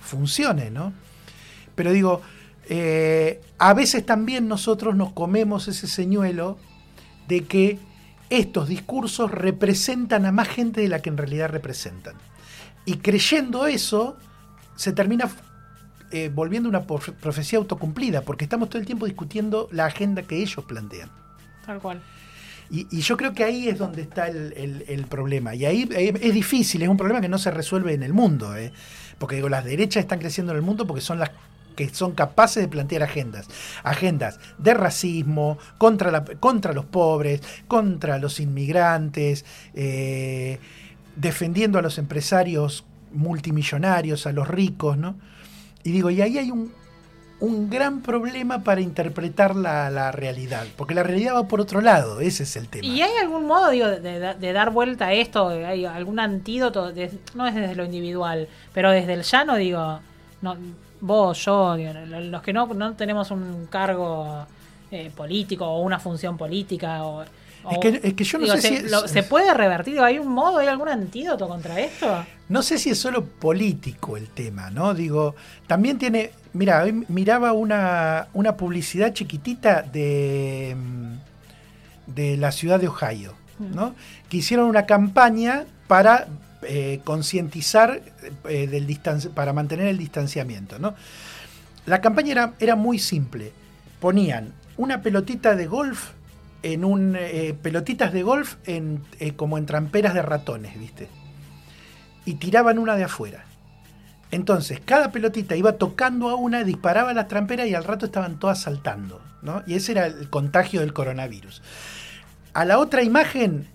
funcione, 0.00 0.70
¿no? 0.70 0.92
Pero 1.74 1.92
digo, 1.92 2.22
eh, 2.68 3.40
a 3.58 3.74
veces 3.74 4.04
también 4.04 4.48
nosotros 4.48 4.96
nos 4.96 5.12
comemos 5.12 5.68
ese 5.68 5.86
señuelo 5.86 6.58
de 7.28 7.44
que 7.44 7.78
estos 8.30 8.68
discursos 8.68 9.30
representan 9.30 10.26
a 10.26 10.32
más 10.32 10.48
gente 10.48 10.80
de 10.80 10.88
la 10.88 11.00
que 11.00 11.10
en 11.10 11.16
realidad 11.16 11.48
representan. 11.50 12.14
Y 12.84 12.98
creyendo 12.98 13.66
eso, 13.66 14.16
se 14.74 14.92
termina 14.92 15.28
eh, 16.12 16.30
volviendo 16.32 16.68
una 16.68 16.86
prof- 16.86 17.10
profecía 17.20 17.58
autocumplida, 17.58 18.22
porque 18.22 18.44
estamos 18.44 18.68
todo 18.68 18.78
el 18.80 18.86
tiempo 18.86 19.06
discutiendo 19.06 19.68
la 19.72 19.86
agenda 19.86 20.22
que 20.22 20.36
ellos 20.42 20.64
plantean. 20.64 21.10
Tal 21.64 21.78
cual. 21.80 22.00
Y, 22.70 22.86
y 22.96 23.00
yo 23.00 23.16
creo 23.16 23.32
que 23.32 23.44
ahí 23.44 23.68
es 23.68 23.78
donde 23.78 24.02
está 24.02 24.26
el, 24.28 24.52
el- 24.56 24.84
el 24.88 25.06
problema. 25.06 25.54
Y 25.54 25.64
ahí 25.64 25.88
eh, 25.92 26.12
es 26.20 26.34
difícil, 26.34 26.82
es 26.82 26.88
un 26.88 26.96
problema 26.96 27.20
que 27.20 27.28
no 27.28 27.38
se 27.38 27.50
resuelve 27.50 27.94
en 27.94 28.02
el 28.02 28.12
mundo. 28.12 28.56
eh. 28.56 28.72
Porque 29.18 29.36
digo, 29.36 29.48
las 29.48 29.64
derechas 29.64 30.02
están 30.02 30.18
creciendo 30.18 30.52
en 30.52 30.58
el 30.58 30.62
mundo 30.64 30.86
porque 30.86 31.00
son 31.00 31.18
las 31.20 31.30
que 31.76 31.88
son 31.90 32.12
capaces 32.12 32.62
de 32.62 32.68
plantear 32.68 33.04
agendas. 33.04 33.46
Agendas 33.84 34.40
de 34.58 34.74
racismo, 34.74 35.58
contra, 35.78 36.10
la, 36.10 36.24
contra 36.24 36.72
los 36.72 36.86
pobres, 36.86 37.42
contra 37.68 38.18
los 38.18 38.40
inmigrantes, 38.40 39.44
eh, 39.74 40.58
defendiendo 41.14 41.78
a 41.78 41.82
los 41.82 41.98
empresarios 41.98 42.84
multimillonarios, 43.12 44.26
a 44.26 44.32
los 44.32 44.48
ricos, 44.48 44.98
¿no? 44.98 45.16
Y 45.84 45.92
digo, 45.92 46.10
y 46.10 46.20
ahí 46.20 46.38
hay 46.38 46.50
un, 46.50 46.72
un 47.40 47.68
gran 47.70 48.00
problema 48.00 48.64
para 48.64 48.80
interpretar 48.80 49.54
la, 49.54 49.90
la 49.90 50.10
realidad, 50.10 50.66
porque 50.76 50.94
la 50.94 51.02
realidad 51.02 51.34
va 51.34 51.48
por 51.48 51.60
otro 51.60 51.80
lado, 51.80 52.20
ese 52.20 52.44
es 52.44 52.56
el 52.56 52.68
tema. 52.68 52.86
¿Y 52.86 53.02
hay 53.02 53.16
algún 53.20 53.46
modo, 53.46 53.70
digo, 53.70 53.86
de, 53.86 54.52
dar 54.52 54.70
vuelta 54.70 55.06
a 55.06 55.12
esto? 55.12 55.48
¿Hay 55.48 55.84
algún 55.84 56.18
antídoto? 56.18 56.92
no 57.34 57.46
es 57.46 57.54
desde 57.54 57.74
lo 57.74 57.84
individual, 57.84 58.48
pero 58.72 58.90
desde 58.90 59.12
el 59.12 59.22
llano, 59.22 59.56
digo, 59.56 60.00
no, 60.42 60.56
vos, 61.00 61.44
yo, 61.44 61.76
los 61.76 62.42
que 62.42 62.52
no, 62.52 62.66
no 62.66 62.94
tenemos 62.94 63.30
un 63.30 63.66
cargo 63.70 64.46
eh, 64.90 65.10
político 65.14 65.66
o 65.66 65.82
una 65.82 65.98
función 65.98 66.36
política 66.36 67.04
o... 67.04 67.22
Es 67.22 67.28
o- 67.78 67.80
que, 67.80 68.00
es 68.02 68.14
que 68.14 68.22
yo 68.24 68.38
no 68.38 68.44
digo, 68.44 68.56
sé 68.56 68.62
se, 68.62 68.68
si 68.68 68.74
es, 68.76 68.90
lo- 68.90 69.08
¿se 69.08 69.22
puede 69.24 69.52
revertir? 69.52 69.98
¿Hay 70.00 70.18
un 70.18 70.28
modo, 70.28 70.58
hay 70.58 70.68
algún 70.68 70.88
antídoto 70.88 71.48
contra 71.48 71.80
esto? 71.80 72.24
no 72.48 72.62
sé 72.62 72.78
si 72.78 72.90
es 72.90 72.98
solo 72.98 73.24
político 73.24 74.16
el 74.16 74.28
tema, 74.28 74.70
¿no? 74.70 74.94
Digo, 74.94 75.34
también 75.66 75.98
tiene, 75.98 76.30
mira, 76.52 76.82
hoy 76.84 77.04
miraba 77.08 77.52
una, 77.52 78.28
una 78.34 78.56
publicidad 78.56 79.12
chiquitita 79.12 79.82
de, 79.82 80.76
mm, 80.78 82.12
de 82.14 82.36
la 82.36 82.52
ciudad 82.52 82.78
de 82.78 82.86
Ohio, 82.86 83.34
¿no? 83.58 83.96
Que 84.28 84.36
hicieron 84.36 84.66
una 84.68 84.86
campaña 84.86 85.64
para 85.88 86.28
eh, 86.62 87.00
concientizar 87.04 88.02
eh, 88.48 88.66
del 88.66 88.98
para 89.34 89.52
mantener 89.52 89.88
el 89.88 89.98
distanciamiento, 89.98 90.78
¿no? 90.78 90.94
La 91.84 92.00
campaña 92.00 92.32
era, 92.32 92.54
era 92.58 92.76
muy 92.76 92.98
simple. 92.98 93.52
Ponían 94.00 94.52
una 94.76 95.02
pelotita 95.02 95.54
de 95.54 95.66
golf 95.66 96.12
en 96.62 96.84
un 96.84 97.16
eh, 97.16 97.54
pelotitas 97.62 98.12
de 98.12 98.22
golf 98.22 98.56
en, 98.64 99.02
como 99.36 99.58
en 99.58 99.66
tramperas 99.66 100.14
de 100.14 100.22
ratones, 100.22 100.78
¿viste? 100.78 101.08
Y 102.24 102.34
tiraban 102.34 102.78
una 102.78 102.96
de 102.96 103.04
afuera. 103.04 103.44
Entonces, 104.30 104.80
cada 104.84 105.12
pelotita 105.12 105.54
iba 105.54 105.72
tocando 105.72 106.28
a 106.28 106.34
una, 106.34 106.64
disparaba 106.64 107.12
las 107.14 107.28
tramperas 107.28 107.68
y 107.68 107.74
al 107.74 107.84
rato 107.84 108.06
estaban 108.06 108.38
todas 108.40 108.60
saltando, 108.60 109.22
¿no? 109.42 109.62
Y 109.66 109.74
ese 109.74 109.92
era 109.92 110.06
el 110.06 110.28
contagio 110.28 110.80
del 110.80 110.92
coronavirus. 110.92 111.62
A 112.52 112.64
la 112.64 112.78
otra 112.78 113.02
imagen 113.02 113.68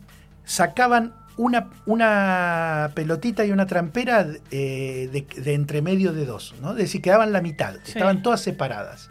sacaban 0.44 1.14
una, 1.38 1.70
una 1.86 2.92
pelotita 2.94 3.46
y 3.46 3.52
una 3.52 3.66
trampera 3.66 4.28
eh, 4.52 5.10
de, 5.12 5.42
de 5.42 5.54
entre 5.54 5.82
medio 5.82 6.14
de 6.14 6.26
dos, 6.26 6.54
¿no? 6.62 6.72
Es 6.72 6.78
decir, 6.78 7.02
quedaban 7.02 7.32
la 7.32 7.42
mitad, 7.42 7.76
Sí. 7.84 7.94
estaban 7.94 8.22
todas 8.22 8.42
separadas. 8.42 9.10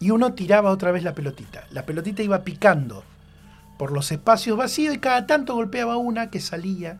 Y 0.00 0.10
uno 0.10 0.32
tiraba 0.34 0.70
otra 0.70 0.90
vez 0.92 1.02
la 1.04 1.14
pelotita. 1.14 1.64
La 1.70 1.84
pelotita 1.86 2.22
iba 2.22 2.42
picando 2.42 3.04
por 3.78 3.92
los 3.92 4.10
espacios 4.12 4.56
vacíos 4.56 4.94
y 4.94 4.98
cada 4.98 5.26
tanto 5.26 5.54
golpeaba 5.54 5.96
una 5.96 6.30
que 6.30 6.40
salía 6.40 6.98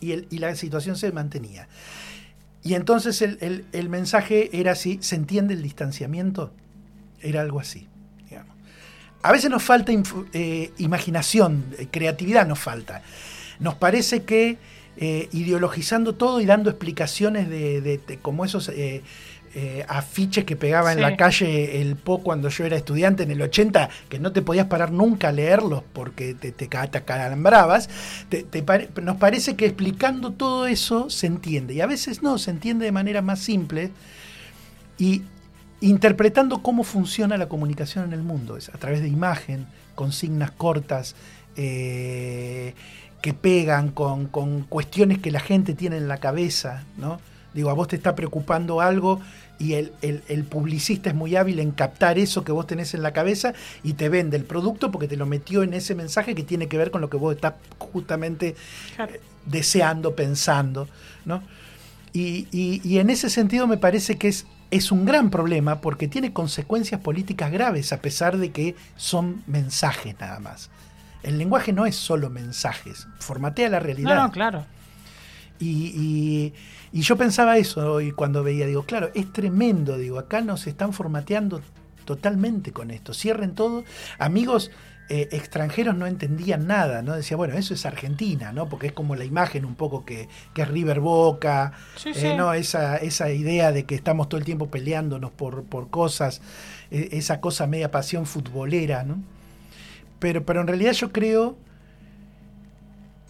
y, 0.00 0.12
el- 0.12 0.26
y 0.30 0.38
la 0.38 0.54
situación 0.54 0.96
se 0.96 1.10
mantenía. 1.12 1.68
Y 2.62 2.74
entonces 2.74 3.20
el, 3.22 3.38
el- 3.40 3.64
el 3.72 3.88
mensaje 3.88 4.50
era 4.58 4.72
así, 4.72 4.98
¿se 5.02 5.16
entiende 5.16 5.54
el 5.54 5.62
distanciamiento? 5.62 6.52
Era 7.20 7.40
algo 7.40 7.60
así, 7.60 7.88
digamos. 8.28 8.56
A 9.22 9.32
veces 9.32 9.50
nos 9.50 9.62
falta 9.62 9.92
eh, 10.34 10.72
imaginación, 10.78 11.64
eh, 11.78 11.88
creatividad 11.90 12.46
nos 12.46 12.58
falta. 12.58 13.02
Nos 13.60 13.74
parece 13.74 14.22
que 14.24 14.58
eh, 14.96 15.28
ideologizando 15.32 16.14
todo 16.14 16.40
y 16.40 16.46
dando 16.46 16.70
explicaciones 16.70 17.48
de, 17.48 17.80
de- 17.80 17.98
de 17.98 18.18
como 18.18 18.44
esos 18.44 18.68
eh, 18.68 19.02
eh, 19.56 19.84
afiches 19.88 20.44
que 20.44 20.56
pegaba 20.56 20.92
en 20.92 21.00
la 21.00 21.16
calle 21.16 21.80
el 21.80 21.94
Po 21.96 22.22
cuando 22.22 22.48
yo 22.48 22.64
era 22.64 22.76
estudiante 22.76 23.22
en 23.22 23.30
el 23.30 23.40
80, 23.42 23.88
que 24.08 24.18
no 24.18 24.32
te 24.32 24.42
podías 24.42 24.66
parar 24.66 24.90
nunca 24.92 25.28
a 25.28 25.32
leerlos 25.32 25.82
porque 25.92 26.34
te, 26.34 26.50
te, 26.52 26.66
te 26.68 26.98
acalambrabas, 26.98 27.88
te- 28.28 28.42
te 28.42 28.62
pare- 28.64 28.88
nos 29.02 29.16
parece 29.16 29.54
que 29.56 29.66
explicando 29.66 30.32
todo 30.32 30.66
eso 30.66 31.08
se 31.10 31.26
entiende. 31.28 31.74
Y 31.74 31.80
a 31.80 31.86
veces 31.86 32.22
no, 32.22 32.38
se 32.38 32.50
entiende 32.50 32.84
de 32.84 32.92
manera 32.92 33.22
más 33.22 33.38
simple 33.40 33.90
y 34.98 35.22
interpretando 35.80 36.62
cómo 36.62 36.82
funciona 36.84 37.36
la 37.36 37.48
comunicación 37.48 38.04
en 38.04 38.12
el 38.12 38.22
mundo, 38.22 38.56
es 38.56 38.68
a 38.70 38.78
través 38.78 39.02
de 39.02 39.08
imagen, 39.08 39.66
consignas 39.94 40.50
cortas, 40.50 41.14
eh, 41.56 42.74
que 43.24 43.32
pegan 43.32 43.88
con, 43.88 44.26
con 44.26 44.64
cuestiones 44.64 45.18
que 45.18 45.30
la 45.30 45.40
gente 45.40 45.72
tiene 45.72 45.96
en 45.96 46.08
la 46.08 46.18
cabeza, 46.18 46.84
¿no? 46.98 47.18
Digo, 47.54 47.70
a 47.70 47.72
vos 47.72 47.88
te 47.88 47.96
está 47.96 48.14
preocupando 48.14 48.82
algo 48.82 49.18
y 49.58 49.72
el, 49.74 49.92
el- 50.02 50.22
el 50.28 50.44
publicista 50.44 51.08
es 51.08 51.14
muy 51.16 51.34
hábil 51.34 51.58
en 51.58 51.70
captar 51.70 52.18
eso 52.18 52.44
que 52.44 52.52
vos 52.52 52.66
tenés 52.66 52.92
en 52.92 53.02
la 53.02 53.14
cabeza 53.14 53.54
y 53.82 53.94
te 53.94 54.10
vende 54.10 54.36
el 54.36 54.44
producto 54.44 54.90
porque 54.90 55.08
te 55.08 55.16
lo 55.16 55.24
metió 55.24 55.62
en 55.62 55.72
ese 55.72 55.94
mensaje 55.94 56.34
que 56.34 56.42
tiene 56.42 56.66
que 56.68 56.76
ver 56.76 56.90
con 56.90 57.00
lo 57.00 57.08
que 57.08 57.16
vos 57.16 57.34
estás 57.34 57.54
justamente 57.78 58.56
Claro. 58.94 59.14
deseando, 59.46 60.14
pensando, 60.14 60.86
¿no? 61.24 61.42
Y, 62.12 62.46
y- 62.52 62.82
y 62.84 62.98
en 62.98 63.08
ese 63.08 63.30
sentido 63.30 63.66
me 63.66 63.78
parece 63.78 64.18
que 64.18 64.28
es, 64.28 64.44
es 64.70 64.92
un 64.92 65.06
gran 65.06 65.30
problema 65.30 65.80
porque 65.80 66.08
tiene 66.08 66.34
consecuencias 66.34 67.00
políticas 67.00 67.50
graves 67.50 67.90
a 67.94 68.02
pesar 68.02 68.36
de 68.36 68.50
que 68.50 68.74
son 68.96 69.42
mensajes 69.46 70.14
nada 70.20 70.40
más. 70.40 70.68
El 71.24 71.38
lenguaje 71.38 71.72
no 71.72 71.86
es 71.86 71.96
solo 71.96 72.30
mensajes, 72.30 73.06
formatea 73.18 73.68
la 73.68 73.80
realidad. 73.80 74.14
No, 74.16 74.22
no, 74.24 74.30
claro. 74.32 74.64
Y, 75.58 75.92
y- 75.96 76.52
y 76.92 77.00
yo 77.02 77.16
pensaba 77.16 77.58
eso 77.58 77.94
hoy 77.94 78.12
cuando 78.12 78.42
veía, 78.44 78.66
digo, 78.66 78.84
claro, 78.84 79.10
es 79.14 79.32
tremendo, 79.32 79.96
digo, 79.98 80.18
acá 80.18 80.40
nos 80.40 80.66
están 80.66 80.92
formateando 80.92 81.60
totalmente 82.04 82.72
con 82.72 82.90
esto, 82.90 83.14
cierren 83.14 83.54
todo. 83.54 83.82
Amigos 84.18 84.70
eh, 85.08 85.28
extranjeros 85.32 85.94
no 85.96 86.06
entendían 86.06 86.66
nada, 86.66 87.02
¿no? 87.02 87.14
Decía, 87.14 87.36
bueno, 87.36 87.54
eso 87.54 87.74
es 87.74 87.84
Argentina, 87.84 88.52
¿no? 88.52 88.68
Porque 88.68 88.86
es 88.88 88.92
como 88.92 89.16
la 89.16 89.24
imagen 89.24 89.64
un 89.64 89.74
poco 89.74 90.04
que, 90.04 90.28
que 90.54 90.62
es 90.62 90.68
River 90.68 91.00
Boca, 91.00 91.72
Sí, 91.96 92.10
eh, 92.10 92.14
sí. 92.14 92.34
¿no? 92.36 92.54
Esa, 92.54 92.96
esa 92.96 93.30
idea 93.30 93.70
de 93.72 93.84
que 93.84 93.94
estamos 93.96 94.28
todo 94.28 94.38
el 94.38 94.44
tiempo 94.44 94.70
peleándonos 94.70 95.30
por, 95.30 95.64
por 95.64 95.90
cosas, 95.90 96.40
eh, 96.90 97.08
esa 97.12 97.40
cosa 97.40 97.66
media 97.66 97.90
pasión 97.90 98.24
futbolera, 98.26 99.02
¿no? 99.04 99.16
Pero, 100.24 100.42
pero 100.42 100.62
en 100.62 100.66
realidad 100.68 100.92
yo 100.92 101.12
creo 101.12 101.54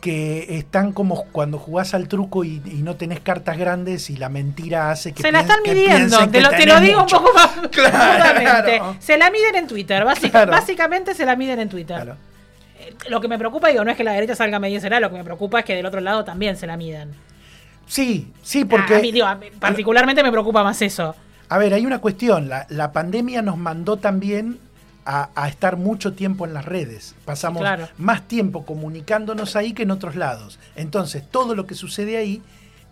que 0.00 0.58
están 0.58 0.92
como 0.92 1.24
cuando 1.32 1.58
jugás 1.58 1.92
al 1.92 2.06
truco 2.06 2.44
y, 2.44 2.62
y 2.66 2.82
no 2.82 2.94
tenés 2.94 3.18
cartas 3.18 3.58
grandes 3.58 4.10
y 4.10 4.16
la 4.16 4.28
mentira 4.28 4.92
hace 4.92 5.12
que 5.12 5.22
Se 5.22 5.32
la 5.32 5.40
están 5.40 5.58
midiendo, 5.66 6.28
te 6.28 6.40
lo, 6.40 6.50
te 6.50 6.66
lo 6.66 6.78
digo 6.78 7.00
mucho. 7.00 7.18
un 7.18 7.24
poco 7.24 7.34
más 7.36 7.50
Claro. 7.72 8.94
Se 9.00 9.18
la 9.18 9.28
miden 9.32 9.56
en 9.56 9.66
Twitter, 9.66 10.04
básica- 10.04 10.30
Claro. 10.30 10.52
básicamente 10.52 11.14
se 11.14 11.26
la 11.26 11.34
miden 11.34 11.58
en 11.58 11.68
Twitter. 11.68 11.96
Claro. 11.96 12.16
Eh, 12.78 12.94
Lo 13.08 13.20
que 13.20 13.26
me 13.26 13.38
preocupa, 13.38 13.68
digo, 13.70 13.84
no 13.84 13.90
es 13.90 13.96
que 13.96 14.04
la 14.04 14.12
derecha 14.12 14.36
salga 14.36 14.58
a 14.58 14.60
medirse 14.60 14.88
lo 14.88 15.10
que 15.10 15.16
me 15.16 15.24
preocupa 15.24 15.58
es 15.58 15.64
que 15.64 15.74
del 15.74 15.86
otro 15.86 16.00
lado 16.00 16.22
también 16.24 16.56
se 16.56 16.68
la 16.68 16.76
midan. 16.76 17.10
Sí, 17.88 18.30
sí, 18.40 18.64
porque... 18.64 18.94
a 18.94 19.00
mí, 19.00 19.10
digo, 19.10 19.26
a 19.26 19.34
mí 19.34 19.46
particularmente 19.58 20.22
me 20.22 20.30
preocupa 20.30 20.62
más 20.62 20.80
eso. 20.80 21.16
A 21.48 21.58
ver, 21.58 21.74
hay 21.74 21.84
una 21.86 21.98
cuestión. 21.98 22.48
La, 22.48 22.66
la 22.68 22.92
pandemia 22.92 23.42
nos 23.42 23.56
mandó 23.56 23.96
también 23.96 24.58
a, 25.04 25.30
a 25.34 25.48
estar 25.48 25.76
mucho 25.76 26.14
tiempo 26.14 26.46
en 26.46 26.54
las 26.54 26.64
redes. 26.64 27.14
Pasamos 27.24 27.60
Claro. 27.60 27.88
más 27.98 28.26
tiempo 28.26 28.64
comunicándonos 28.64 29.56
ahí 29.56 29.72
que 29.72 29.82
en 29.82 29.90
otros 29.90 30.16
lados. 30.16 30.58
Entonces, 30.76 31.22
todo 31.30 31.54
lo 31.54 31.66
que 31.66 31.74
sucede 31.74 32.16
ahí 32.16 32.42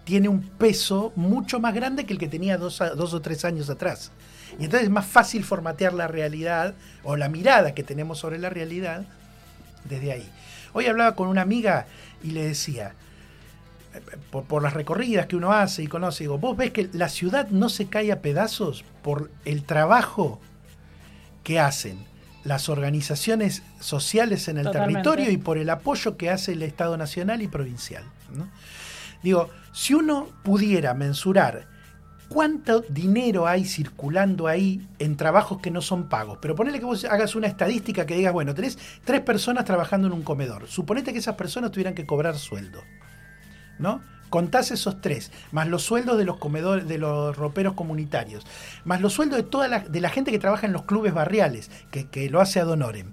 tiene 0.05 0.29
un 0.29 0.43
peso 0.43 1.13
mucho 1.17 1.61
más 1.61 1.75
grande 1.75 2.05
que 2.05 2.13
el 2.13 2.19
que 2.19 2.29
tenía 2.29 2.59
dos, 2.59 2.83
dos 2.97 3.15
o 3.15 3.21
tres 3.21 3.45
años 3.45 3.71
atrás. 3.71 4.11
Y 4.59 4.65
entonces 4.65 4.85
es 4.85 4.91
más 4.91 5.07
fácil 5.07 5.45
formatear 5.45 5.95
la 5.95 6.09
realidad 6.09 6.75
o 7.05 7.17
la 7.17 7.29
mirada 7.29 7.75
que 7.75 7.83
tenemos 7.83 8.19
sobre 8.19 8.39
la 8.39 8.51
realidad 8.51 9.05
desde 9.85 10.13
ahí. 10.13 10.29
Hoy 10.73 10.87
hablaba 10.87 11.15
con 11.15 11.29
una 11.29 11.43
amiga 11.43 11.87
y 12.23 12.31
le 12.31 12.45
decía, 12.45 12.95
por, 14.31 14.45
por, 14.45 14.63
las 14.63 14.75
recorridas 14.75 15.27
que 15.27 15.37
uno 15.37 15.53
hace 15.53 15.83
y 15.83 15.87
conoce, 15.87 16.25
digo, 16.25 16.39
vos 16.39 16.57
ves 16.57 16.71
que 16.71 16.89
la 16.93 17.09
ciudad 17.09 17.49
no 17.49 17.69
se 17.69 17.87
cae 17.87 18.13
a 18.13 18.21
pedazos 18.21 18.85
por 19.03 19.31
el 19.45 19.65
trabajo 19.65 20.41
que 21.43 21.61
hacen 21.61 22.05
las 22.45 22.69
organizaciones 22.69 23.63
sociales 23.81 24.49
en 24.49 24.59
el 24.59 24.65
Totalmente. 24.65 25.03
territorio 25.03 25.31
y 25.31 25.37
por 25.37 25.59
el 25.59 25.71
apoyo 25.71 26.17
que 26.17 26.31
hace 26.31 26.53
el 26.53 26.63
Estado 26.63 26.97
Nacional 26.97 27.43
y 27.43 27.49
Provincial. 27.49 28.05
¿no? 28.35 28.49
Digo, 29.23 29.51
si 29.73 29.95
uno 29.95 30.29
pudiera 30.43 30.95
mensurar 30.95 31.69
cuánto 32.29 32.81
dinero 32.81 33.47
hay 33.47 33.65
circulando 33.65 34.49
ahí 34.49 34.89
en 34.99 35.17
trabajos 35.17 35.61
que 35.61 35.71
no 35.71 35.83
son 35.83 36.09
pagos, 36.09 36.39
pero 36.41 36.57
ponele 36.57 36.81
que 36.81 36.87
vos 36.87 37.05
hagas 37.05 37.35
una 37.35 37.47
estadística 37.47 38.07
que 38.07 38.17
digas, 38.17 38.33
bueno, 38.33 38.55
tenés 38.55 38.79
tres 39.05 39.21
personas 39.21 39.65
trabajando 39.65 40.09
en 40.09 40.15
un 40.15 40.23
comedor, 40.23 40.67
suponete 40.67 41.13
que 41.13 41.19
esas 41.19 41.37
personas 41.37 41.71
tuvieran 41.71 41.95
que 41.95 42.07
cobrar 42.07 42.37
sueldo, 42.39 42.83
¿no? 43.79 44.03
Contás 44.33 44.71
esos 44.71 45.03
tres, 45.03 45.31
más 45.51 45.69
los 45.69 45.83
sueldos 45.83 46.17
de 46.17 46.25
los 46.25 46.39
comedores, 46.39 46.89
de 46.89 46.97
los 46.97 47.37
roperos 47.37 47.75
comunitarios, 47.75 48.47
más 48.83 49.03
los 49.03 49.13
sueldos 49.13 49.37
de 49.37 49.43
toda 49.43 49.69
la, 49.69 50.09
gente 50.09 50.31
que 50.31 50.39
trabaja 50.39 50.67
en 50.67 50.73
los 50.73 50.85
clubes 50.85 51.13
barriales, 51.13 51.71
que, 51.91 52.09
que 52.09 52.31
lo 52.31 52.41
hace 52.41 52.59
ad 52.59 52.71
honorem. 52.71 53.11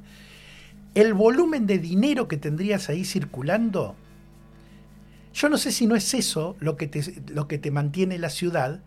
El 0.96 1.14
volumen 1.14 1.68
de 1.68 1.78
dinero 1.78 2.30
que 2.30 2.38
tendrías 2.38 2.88
ahí 2.88 3.04
circulando, 3.04 3.98
yo 5.34 5.50
no 5.50 5.58
sé 5.58 5.74
si 5.74 5.88
no 5.88 5.98
es 5.98 6.14
eso 6.14 6.56
lo 6.62 6.78
que 6.78 6.88
te, 6.88 7.04
lo 7.34 7.50
que 7.50 7.58
te 7.58 7.70
mantiene 7.70 8.18
la 8.18 8.30
ciudad 8.30 8.80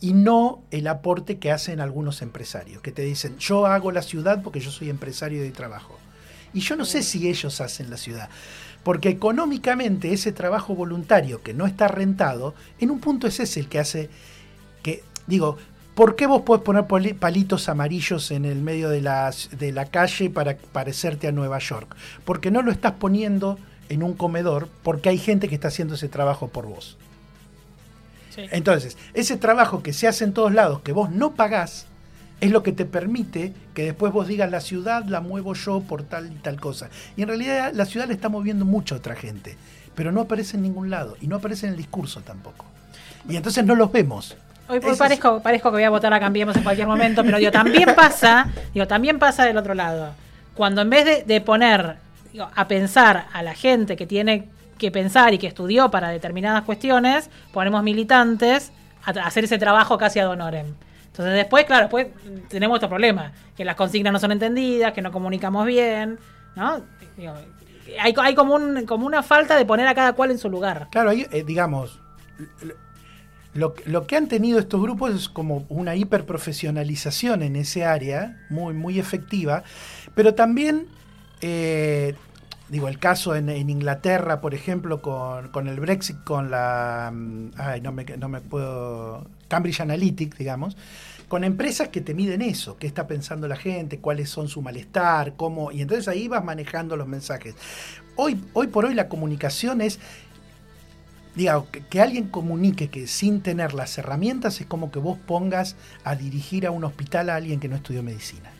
y 0.00 0.14
no 0.14 0.64
el 0.72 0.88
aporte 0.88 1.38
que 1.38 1.52
hacen 1.52 1.80
algunos 1.80 2.20
empresarios, 2.20 2.82
que 2.82 2.90
te 2.90 3.02
dicen, 3.02 3.38
yo 3.38 3.66
hago 3.66 3.92
la 3.92 4.02
ciudad 4.02 4.42
porque 4.42 4.58
yo 4.58 4.72
soy 4.72 4.90
empresario 4.90 5.40
de 5.40 5.52
trabajo. 5.52 6.00
Y 6.52 6.60
yo 6.60 6.74
no 6.74 6.84
sé 6.84 7.04
si 7.04 7.28
ellos 7.28 7.60
hacen 7.60 7.90
la 7.90 7.96
ciudad. 7.96 8.28
Porque 8.88 9.10
económicamente 9.10 10.14
ese 10.14 10.32
trabajo 10.32 10.74
voluntario 10.74 11.42
que 11.42 11.52
no 11.52 11.66
está 11.66 11.88
rentado, 11.88 12.54
en 12.80 12.90
un 12.90 13.00
punto 13.00 13.26
es 13.26 13.38
ese 13.38 13.60
el 13.60 13.68
que 13.68 13.78
hace 13.78 14.08
que, 14.82 15.04
digo, 15.26 15.58
¿por 15.94 16.16
qué 16.16 16.26
vos 16.26 16.40
podés 16.40 16.62
poner 16.62 17.16
palitos 17.18 17.68
amarillos 17.68 18.30
en 18.30 18.46
el 18.46 18.62
medio 18.62 18.88
de 18.88 19.02
la, 19.02 19.30
de 19.58 19.72
la 19.72 19.84
calle 19.84 20.30
para 20.30 20.56
parecerte 20.56 21.28
a 21.28 21.32
Nueva 21.32 21.58
York? 21.58 21.94
Porque 22.24 22.50
no 22.50 22.62
lo 22.62 22.72
estás 22.72 22.92
poniendo 22.92 23.58
en 23.90 24.02
un 24.02 24.14
comedor 24.14 24.70
porque 24.82 25.10
hay 25.10 25.18
gente 25.18 25.50
que 25.50 25.56
está 25.56 25.68
haciendo 25.68 25.96
ese 25.96 26.08
trabajo 26.08 26.48
por 26.48 26.64
vos. 26.64 26.96
Sí. 28.30 28.46
Entonces, 28.52 28.96
ese 29.12 29.36
trabajo 29.36 29.82
que 29.82 29.92
se 29.92 30.08
hace 30.08 30.24
en 30.24 30.32
todos 30.32 30.54
lados, 30.54 30.80
que 30.80 30.92
vos 30.92 31.10
no 31.10 31.34
pagás, 31.34 31.84
es 32.40 32.50
lo 32.50 32.62
que 32.62 32.72
te 32.72 32.84
permite 32.84 33.52
que 33.74 33.84
después 33.84 34.12
vos 34.12 34.28
digas 34.28 34.50
la 34.50 34.60
ciudad 34.60 35.04
la 35.06 35.20
muevo 35.20 35.54
yo 35.54 35.80
por 35.80 36.02
tal 36.04 36.32
y 36.32 36.36
tal 36.36 36.60
cosa. 36.60 36.88
Y 37.16 37.22
en 37.22 37.28
realidad 37.28 37.72
la 37.74 37.84
ciudad 37.84 38.06
la 38.06 38.14
está 38.14 38.28
moviendo 38.28 38.64
mucha 38.64 38.94
otra 38.94 39.14
gente, 39.14 39.56
pero 39.94 40.12
no 40.12 40.22
aparece 40.22 40.56
en 40.56 40.62
ningún 40.62 40.90
lado 40.90 41.16
y 41.20 41.26
no 41.26 41.36
aparece 41.36 41.66
en 41.66 41.72
el 41.72 41.78
discurso 41.78 42.20
tampoco. 42.20 42.64
Y 43.28 43.36
entonces 43.36 43.64
no 43.64 43.74
los 43.74 43.90
vemos. 43.90 44.36
Hoy, 44.68 44.80
hoy 44.84 44.96
parezco, 44.96 45.40
parezco 45.40 45.70
que 45.70 45.76
voy 45.76 45.84
a 45.84 45.90
votar 45.90 46.12
a 46.12 46.20
Cambiemos 46.20 46.54
en 46.56 46.62
cualquier 46.62 46.86
momento, 46.86 47.24
pero 47.24 47.38
digo, 47.38 47.50
también 47.50 47.94
pasa, 47.96 48.48
digo, 48.74 48.86
también 48.86 49.18
pasa 49.18 49.44
del 49.44 49.56
otro 49.56 49.74
lado. 49.74 50.12
Cuando 50.54 50.82
en 50.82 50.90
vez 50.90 51.04
de, 51.04 51.22
de 51.24 51.40
poner 51.40 51.96
digo, 52.32 52.48
a 52.54 52.68
pensar 52.68 53.26
a 53.32 53.42
la 53.42 53.54
gente 53.54 53.96
que 53.96 54.06
tiene 54.06 54.48
que 54.76 54.90
pensar 54.90 55.34
y 55.34 55.38
que 55.38 55.46
estudió 55.46 55.90
para 55.90 56.10
determinadas 56.10 56.62
cuestiones, 56.62 57.30
ponemos 57.52 57.82
militantes 57.82 58.70
a 59.04 59.10
hacer 59.10 59.44
ese 59.44 59.58
trabajo 59.58 59.98
casi 59.98 60.20
ad 60.20 60.28
honorem. 60.28 60.74
Entonces 61.18 61.34
después, 61.34 61.64
claro, 61.64 61.82
después 61.82 62.06
tenemos 62.48 62.76
otro 62.76 62.88
problema, 62.88 63.32
que 63.56 63.64
las 63.64 63.74
consignas 63.74 64.12
no 64.12 64.20
son 64.20 64.30
entendidas, 64.30 64.92
que 64.92 65.02
no 65.02 65.10
comunicamos 65.10 65.66
bien, 65.66 66.16
¿no? 66.54 66.80
Hay, 68.00 68.14
hay 68.16 68.34
como, 68.36 68.54
un, 68.54 68.86
como 68.86 69.04
una 69.04 69.24
falta 69.24 69.56
de 69.56 69.64
poner 69.64 69.88
a 69.88 69.96
cada 69.96 70.12
cual 70.12 70.30
en 70.30 70.38
su 70.38 70.48
lugar. 70.48 70.86
Claro, 70.92 71.10
eh, 71.10 71.42
digamos, 71.44 72.00
lo, 73.52 73.74
lo 73.86 74.06
que 74.06 74.16
han 74.16 74.28
tenido 74.28 74.60
estos 74.60 74.80
grupos 74.80 75.12
es 75.12 75.28
como 75.28 75.66
una 75.68 75.96
hiperprofesionalización 75.96 77.42
en 77.42 77.56
ese 77.56 77.84
área, 77.84 78.46
muy, 78.48 78.72
muy 78.74 79.00
efectiva, 79.00 79.64
pero 80.14 80.36
también, 80.36 80.86
eh, 81.40 82.14
digo, 82.68 82.86
el 82.86 83.00
caso 83.00 83.34
en, 83.34 83.48
en 83.48 83.70
Inglaterra, 83.70 84.40
por 84.40 84.54
ejemplo, 84.54 85.02
con, 85.02 85.48
con 85.48 85.66
el 85.66 85.80
Brexit, 85.80 86.22
con 86.22 86.52
la, 86.52 87.10
mm, 87.12 87.50
ay, 87.56 87.80
no 87.80 87.90
me, 87.90 88.04
no 88.04 88.28
me 88.28 88.40
puedo, 88.40 89.26
Cambridge 89.48 89.80
Analytic, 89.80 90.36
digamos, 90.36 90.76
con 91.28 91.44
empresas 91.44 91.88
que 91.88 92.00
te 92.00 92.14
miden 92.14 92.42
eso, 92.42 92.76
qué 92.78 92.86
está 92.86 93.06
pensando 93.06 93.48
la 93.48 93.56
gente, 93.56 93.98
cuáles 93.98 94.30
son 94.30 94.48
su 94.48 94.62
malestar, 94.62 95.34
cómo, 95.36 95.70
y 95.70 95.82
entonces 95.82 96.08
ahí 96.08 96.26
vas 96.26 96.42
manejando 96.42 96.96
los 96.96 97.06
mensajes. 97.06 97.54
Hoy, 98.16 98.42
hoy 98.54 98.66
por 98.68 98.86
hoy 98.86 98.94
la 98.94 99.08
comunicación 99.08 99.80
es 99.80 100.00
diga, 101.34 101.62
que, 101.70 101.80
que 101.82 102.00
alguien 102.00 102.28
comunique 102.28 102.88
que 102.88 103.06
sin 103.06 103.42
tener 103.42 103.74
las 103.74 103.96
herramientas 103.98 104.60
es 104.60 104.66
como 104.66 104.90
que 104.90 104.98
vos 104.98 105.18
pongas 105.18 105.76
a 106.02 106.16
dirigir 106.16 106.66
a 106.66 106.70
un 106.70 106.84
hospital 106.84 107.30
a 107.30 107.36
alguien 107.36 107.60
que 107.60 107.68
no 107.68 107.76
estudió 107.76 108.02
medicina. 108.02 108.50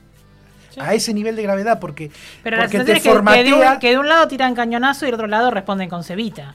Sí. 0.71 0.81
A 0.81 0.93
ese 0.93 1.15
nivel 1.15 1.35
de 1.35 1.43
gravedad, 1.43 1.81
porque, 1.81 2.11
Pero 2.43 2.59
la 2.59 2.65
porque 2.65 2.79
sensación 2.79 2.87
te 2.87 2.99
es 2.99 3.03
que, 3.03 3.03
que 3.03 3.09
de 3.09 3.51
formatea. 3.53 3.73
un, 3.73 3.79
que 3.81 3.91
de 3.91 3.99
un 3.99 4.09
lado 4.09 4.29
tiran 4.29 4.55
cañonazo 4.55 5.05
y 5.05 5.09
del 5.09 5.15
otro 5.15 5.27
lado 5.27 5.51
responden 5.51 5.89
con 5.89 6.05
cebita. 6.05 6.55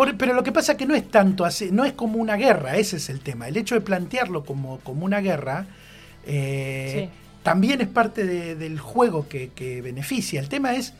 Por- 0.00 0.16
pero 0.16 0.32
lo 0.32 0.42
que 0.42 0.50
pasa 0.50 0.72
es 0.72 0.78
que 0.78 0.86
no 0.86 0.94
es 0.94 1.10
tanto 1.10 1.44
así, 1.44 1.68
no 1.70 1.84
es 1.84 1.92
como 1.92 2.18
una 2.18 2.36
guerra, 2.36 2.76
ese 2.76 2.96
es 2.96 3.10
el 3.10 3.20
tema. 3.20 3.48
El 3.48 3.56
hecho 3.58 3.74
de 3.74 3.82
plantearlo 3.82 4.44
como, 4.46 4.78
como 4.80 5.04
una 5.04 5.20
guerra 5.20 5.66
eh, 6.26 7.08
Sí. 7.10 7.18
también 7.42 7.80
es 7.82 7.88
parte 7.88 8.24
de- 8.26 8.54
del 8.54 8.78
juego 8.80 9.28
que, 9.28 9.50
que 9.50 9.82
beneficia. 9.82 10.40
El 10.40 10.48
tema 10.48 10.72
es, 10.74 10.94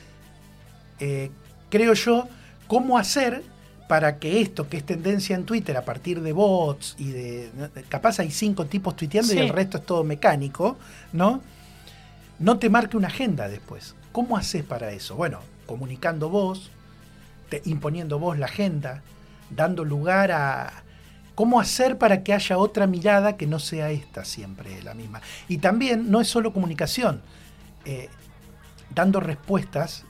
eh, 0.98 1.30
creo 1.70 1.94
yo, 1.94 2.28
cómo 2.66 2.98
hacer 2.98 3.42
para 3.88 4.18
que 4.18 4.40
esto 4.42 4.68
que 4.68 4.76
es 4.76 4.84
tendencia 4.84 5.34
en 5.34 5.44
Twitter 5.44 5.76
a 5.78 5.84
partir 5.84 6.20
de 6.20 6.32
bots 6.32 6.94
y 6.98 7.08
de... 7.10 7.50
Capaz 7.88 8.20
hay 8.20 8.30
cinco 8.30 8.66
tipos 8.66 8.94
tuiteando 8.96 9.32
y 9.34 9.38
el 9.38 9.48
resto 9.48 9.78
es 9.78 9.86
todo 9.86 10.04
mecánico, 10.04 10.76
¿no? 11.12 11.40
No 12.38 12.58
te 12.58 12.68
marque 12.70 12.96
una 12.96 13.08
agenda 13.08 13.48
después. 13.48 13.94
¿Cómo 14.12 14.36
haces 14.36 14.62
para 14.62 14.92
eso? 14.92 15.16
Bueno, 15.16 15.40
comunicando 15.66 16.28
vos, 16.28 16.70
te- 17.50 17.60
imponiendo 17.66 18.18
vos 18.18 18.38
la 18.38 18.46
agenda, 18.46 19.02
dando 19.50 19.84
lugar 19.84 20.32
a... 20.32 20.84
¿Cómo 21.34 21.58
hacer 21.60 21.96
para 21.98 22.22
que 22.22 22.34
haya 22.34 22.58
otra 22.58 22.86
mirada 22.86 23.36
que 23.36 23.46
no 23.46 23.58
sea 23.58 23.90
esta 23.90 24.24
siempre 24.24 24.82
la 24.82 24.92
misma? 24.94 25.20
Y 25.48 25.58
también 25.58 26.10
no 26.10 26.20
es 26.20 26.28
solo 26.28 26.52
comunicación, 26.52 27.22
eh, 27.86 28.08
dando 28.94 29.20
respuestas 29.20 30.04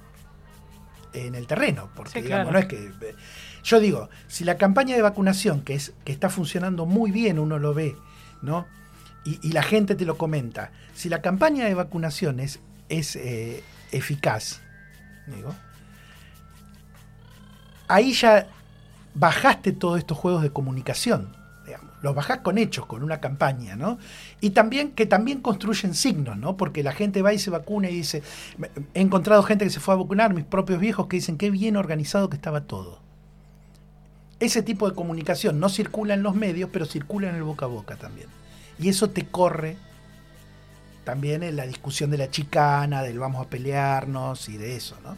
en 1.13 1.35
el 1.37 1.47
terreno, 1.47 1.89
porque 1.95 2.15
Sí, 2.15 2.23
digamos, 2.23 2.51
claro. 2.51 2.53
no 2.53 2.59
es 2.59 2.67
que... 2.67 3.07
eh, 3.11 3.15
Yo 3.63 3.79
digo, 3.79 4.09
si 4.27 4.45
la 4.45 4.57
campaña 4.57 4.97
de 4.97 5.03
vacunación, 5.03 5.61
que, 5.63 5.75
es, 5.75 5.93
que 6.05 6.11
está 6.13 6.31
funcionando 6.31 6.85
muy 6.87 7.11
bien, 7.13 7.39
uno 7.39 7.59
lo 7.59 7.75
ve, 7.75 7.95
¿no? 8.43 8.67
Y, 9.25 9.39
y 9.47 9.53
la 9.53 9.63
gente 9.63 9.95
te 9.95 10.05
lo 10.07 10.17
comenta, 10.17 10.73
si 10.95 11.09
la 11.09 11.21
campaña 11.21 11.65
de 11.67 11.75
vacunación 11.75 12.41
es, 12.41 12.59
es 12.89 13.15
eh, 13.17 13.63
eficaz, 13.93 14.63
digo, 15.27 15.55
ahí 17.91 18.13
ya 18.13 18.47
bajaste 19.15 19.73
todos 19.73 19.99
estos 19.99 20.17
juegos 20.17 20.43
de 20.43 20.51
comunicación. 20.51 21.37
digamos. 21.67 21.91
Los 22.03 22.15
bajás 22.15 22.39
con 22.39 22.57
hechos, 22.57 22.87
con 22.87 23.03
una 23.03 23.21
campaña, 23.21 23.77
¿no? 23.77 23.99
Y 24.41 24.51
también 24.51 24.93
que 24.93 25.07
también 25.07 25.41
construyen 25.41 25.95
signos, 25.95 26.37
¿no? 26.39 26.57
Porque 26.57 26.83
la 26.83 26.93
gente 26.93 27.21
va 27.23 27.35
y 27.35 27.39
se 27.39 27.51
vacuna 27.51 27.91
y 27.91 27.97
dice, 27.97 28.23
he 28.95 29.01
encontrado 29.01 29.43
gente 29.43 29.65
que 29.65 29.71
se 29.71 29.81
fue 29.81 29.95
a 29.95 29.99
vacunar, 29.99 30.33
mis 30.33 30.45
propios 30.45 30.81
viejos, 30.81 31.07
que 31.07 31.17
dicen 31.17 31.37
qué 31.37 31.51
bien 31.51 31.77
organizado 31.77 32.31
que 32.31 32.37
estaba 32.37 32.63
todo. 32.63 33.01
Ese 34.39 34.63
tipo 34.63 34.89
de 34.89 34.95
comunicación 34.95 35.61
no 35.61 35.69
circula 35.69 36.15
en 36.15 36.23
los 36.23 36.35
medios, 36.35 36.71
pero 36.73 36.87
circula 36.87 37.29
en 37.29 37.37
el 37.37 37.43
boca 37.43 37.67
a 37.67 37.69
boca 37.69 37.97
también. 37.97 38.29
Y 38.79 38.89
eso 38.89 39.11
te 39.11 39.27
corre 39.27 39.77
también 41.05 41.43
en 41.43 41.57
la 41.57 41.67
discusión 41.67 42.11
de 42.11 42.19
la 42.19 42.31
chicana, 42.31 43.03
del 43.03 43.19
vamos 43.19 43.47
a 43.47 43.51
pelearnos 43.51 44.49
y 44.49 44.57
de 44.57 44.77
eso, 44.77 44.97
¿no? 45.03 45.17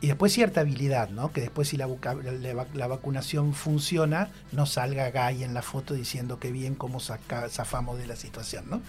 Y 0.00 0.08
después 0.08 0.32
cierta 0.34 0.60
habilidad, 0.60 1.08
¿no? 1.08 1.32
Que 1.32 1.40
después 1.40 1.68
si 1.68 1.78
la, 1.78 1.86
la- 1.86 2.66
la 2.74 2.86
vacunación 2.86 3.54
funciona, 3.54 4.28
no 4.52 4.66
salga 4.66 5.10
Gay 5.10 5.42
en 5.44 5.54
la 5.54 5.62
foto 5.62 5.94
diciendo 5.94 6.38
que 6.38 6.52
bien 6.52 6.74
cómo 6.74 7.00
saca- 7.00 7.48
zafamos 7.48 7.96
de 7.98 8.06
la 8.06 8.14
situación, 8.16 8.64
¿no? 8.68 8.82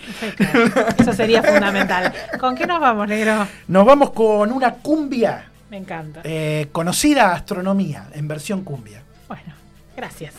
Eso 0.98 1.14
sería 1.14 1.42
fundamental. 1.42 2.14
¿Con 2.40 2.56
qué 2.56 2.68
nos 2.68 2.82
vamos, 2.82 3.08
negro? 3.08 3.48
Nos 3.70 3.86
vamos 3.86 4.12
con 4.12 4.52
una 4.52 4.74
cumbia, 4.74 5.50
Me 5.70 5.78
encanta. 5.78 6.20
eh, 6.26 6.68
conocida 6.74 7.34
astronomía, 7.34 8.10
en 8.14 8.28
versión 8.28 8.64
cumbia. 8.66 9.02
Bueno, 9.30 9.54
gracias. 9.96 10.34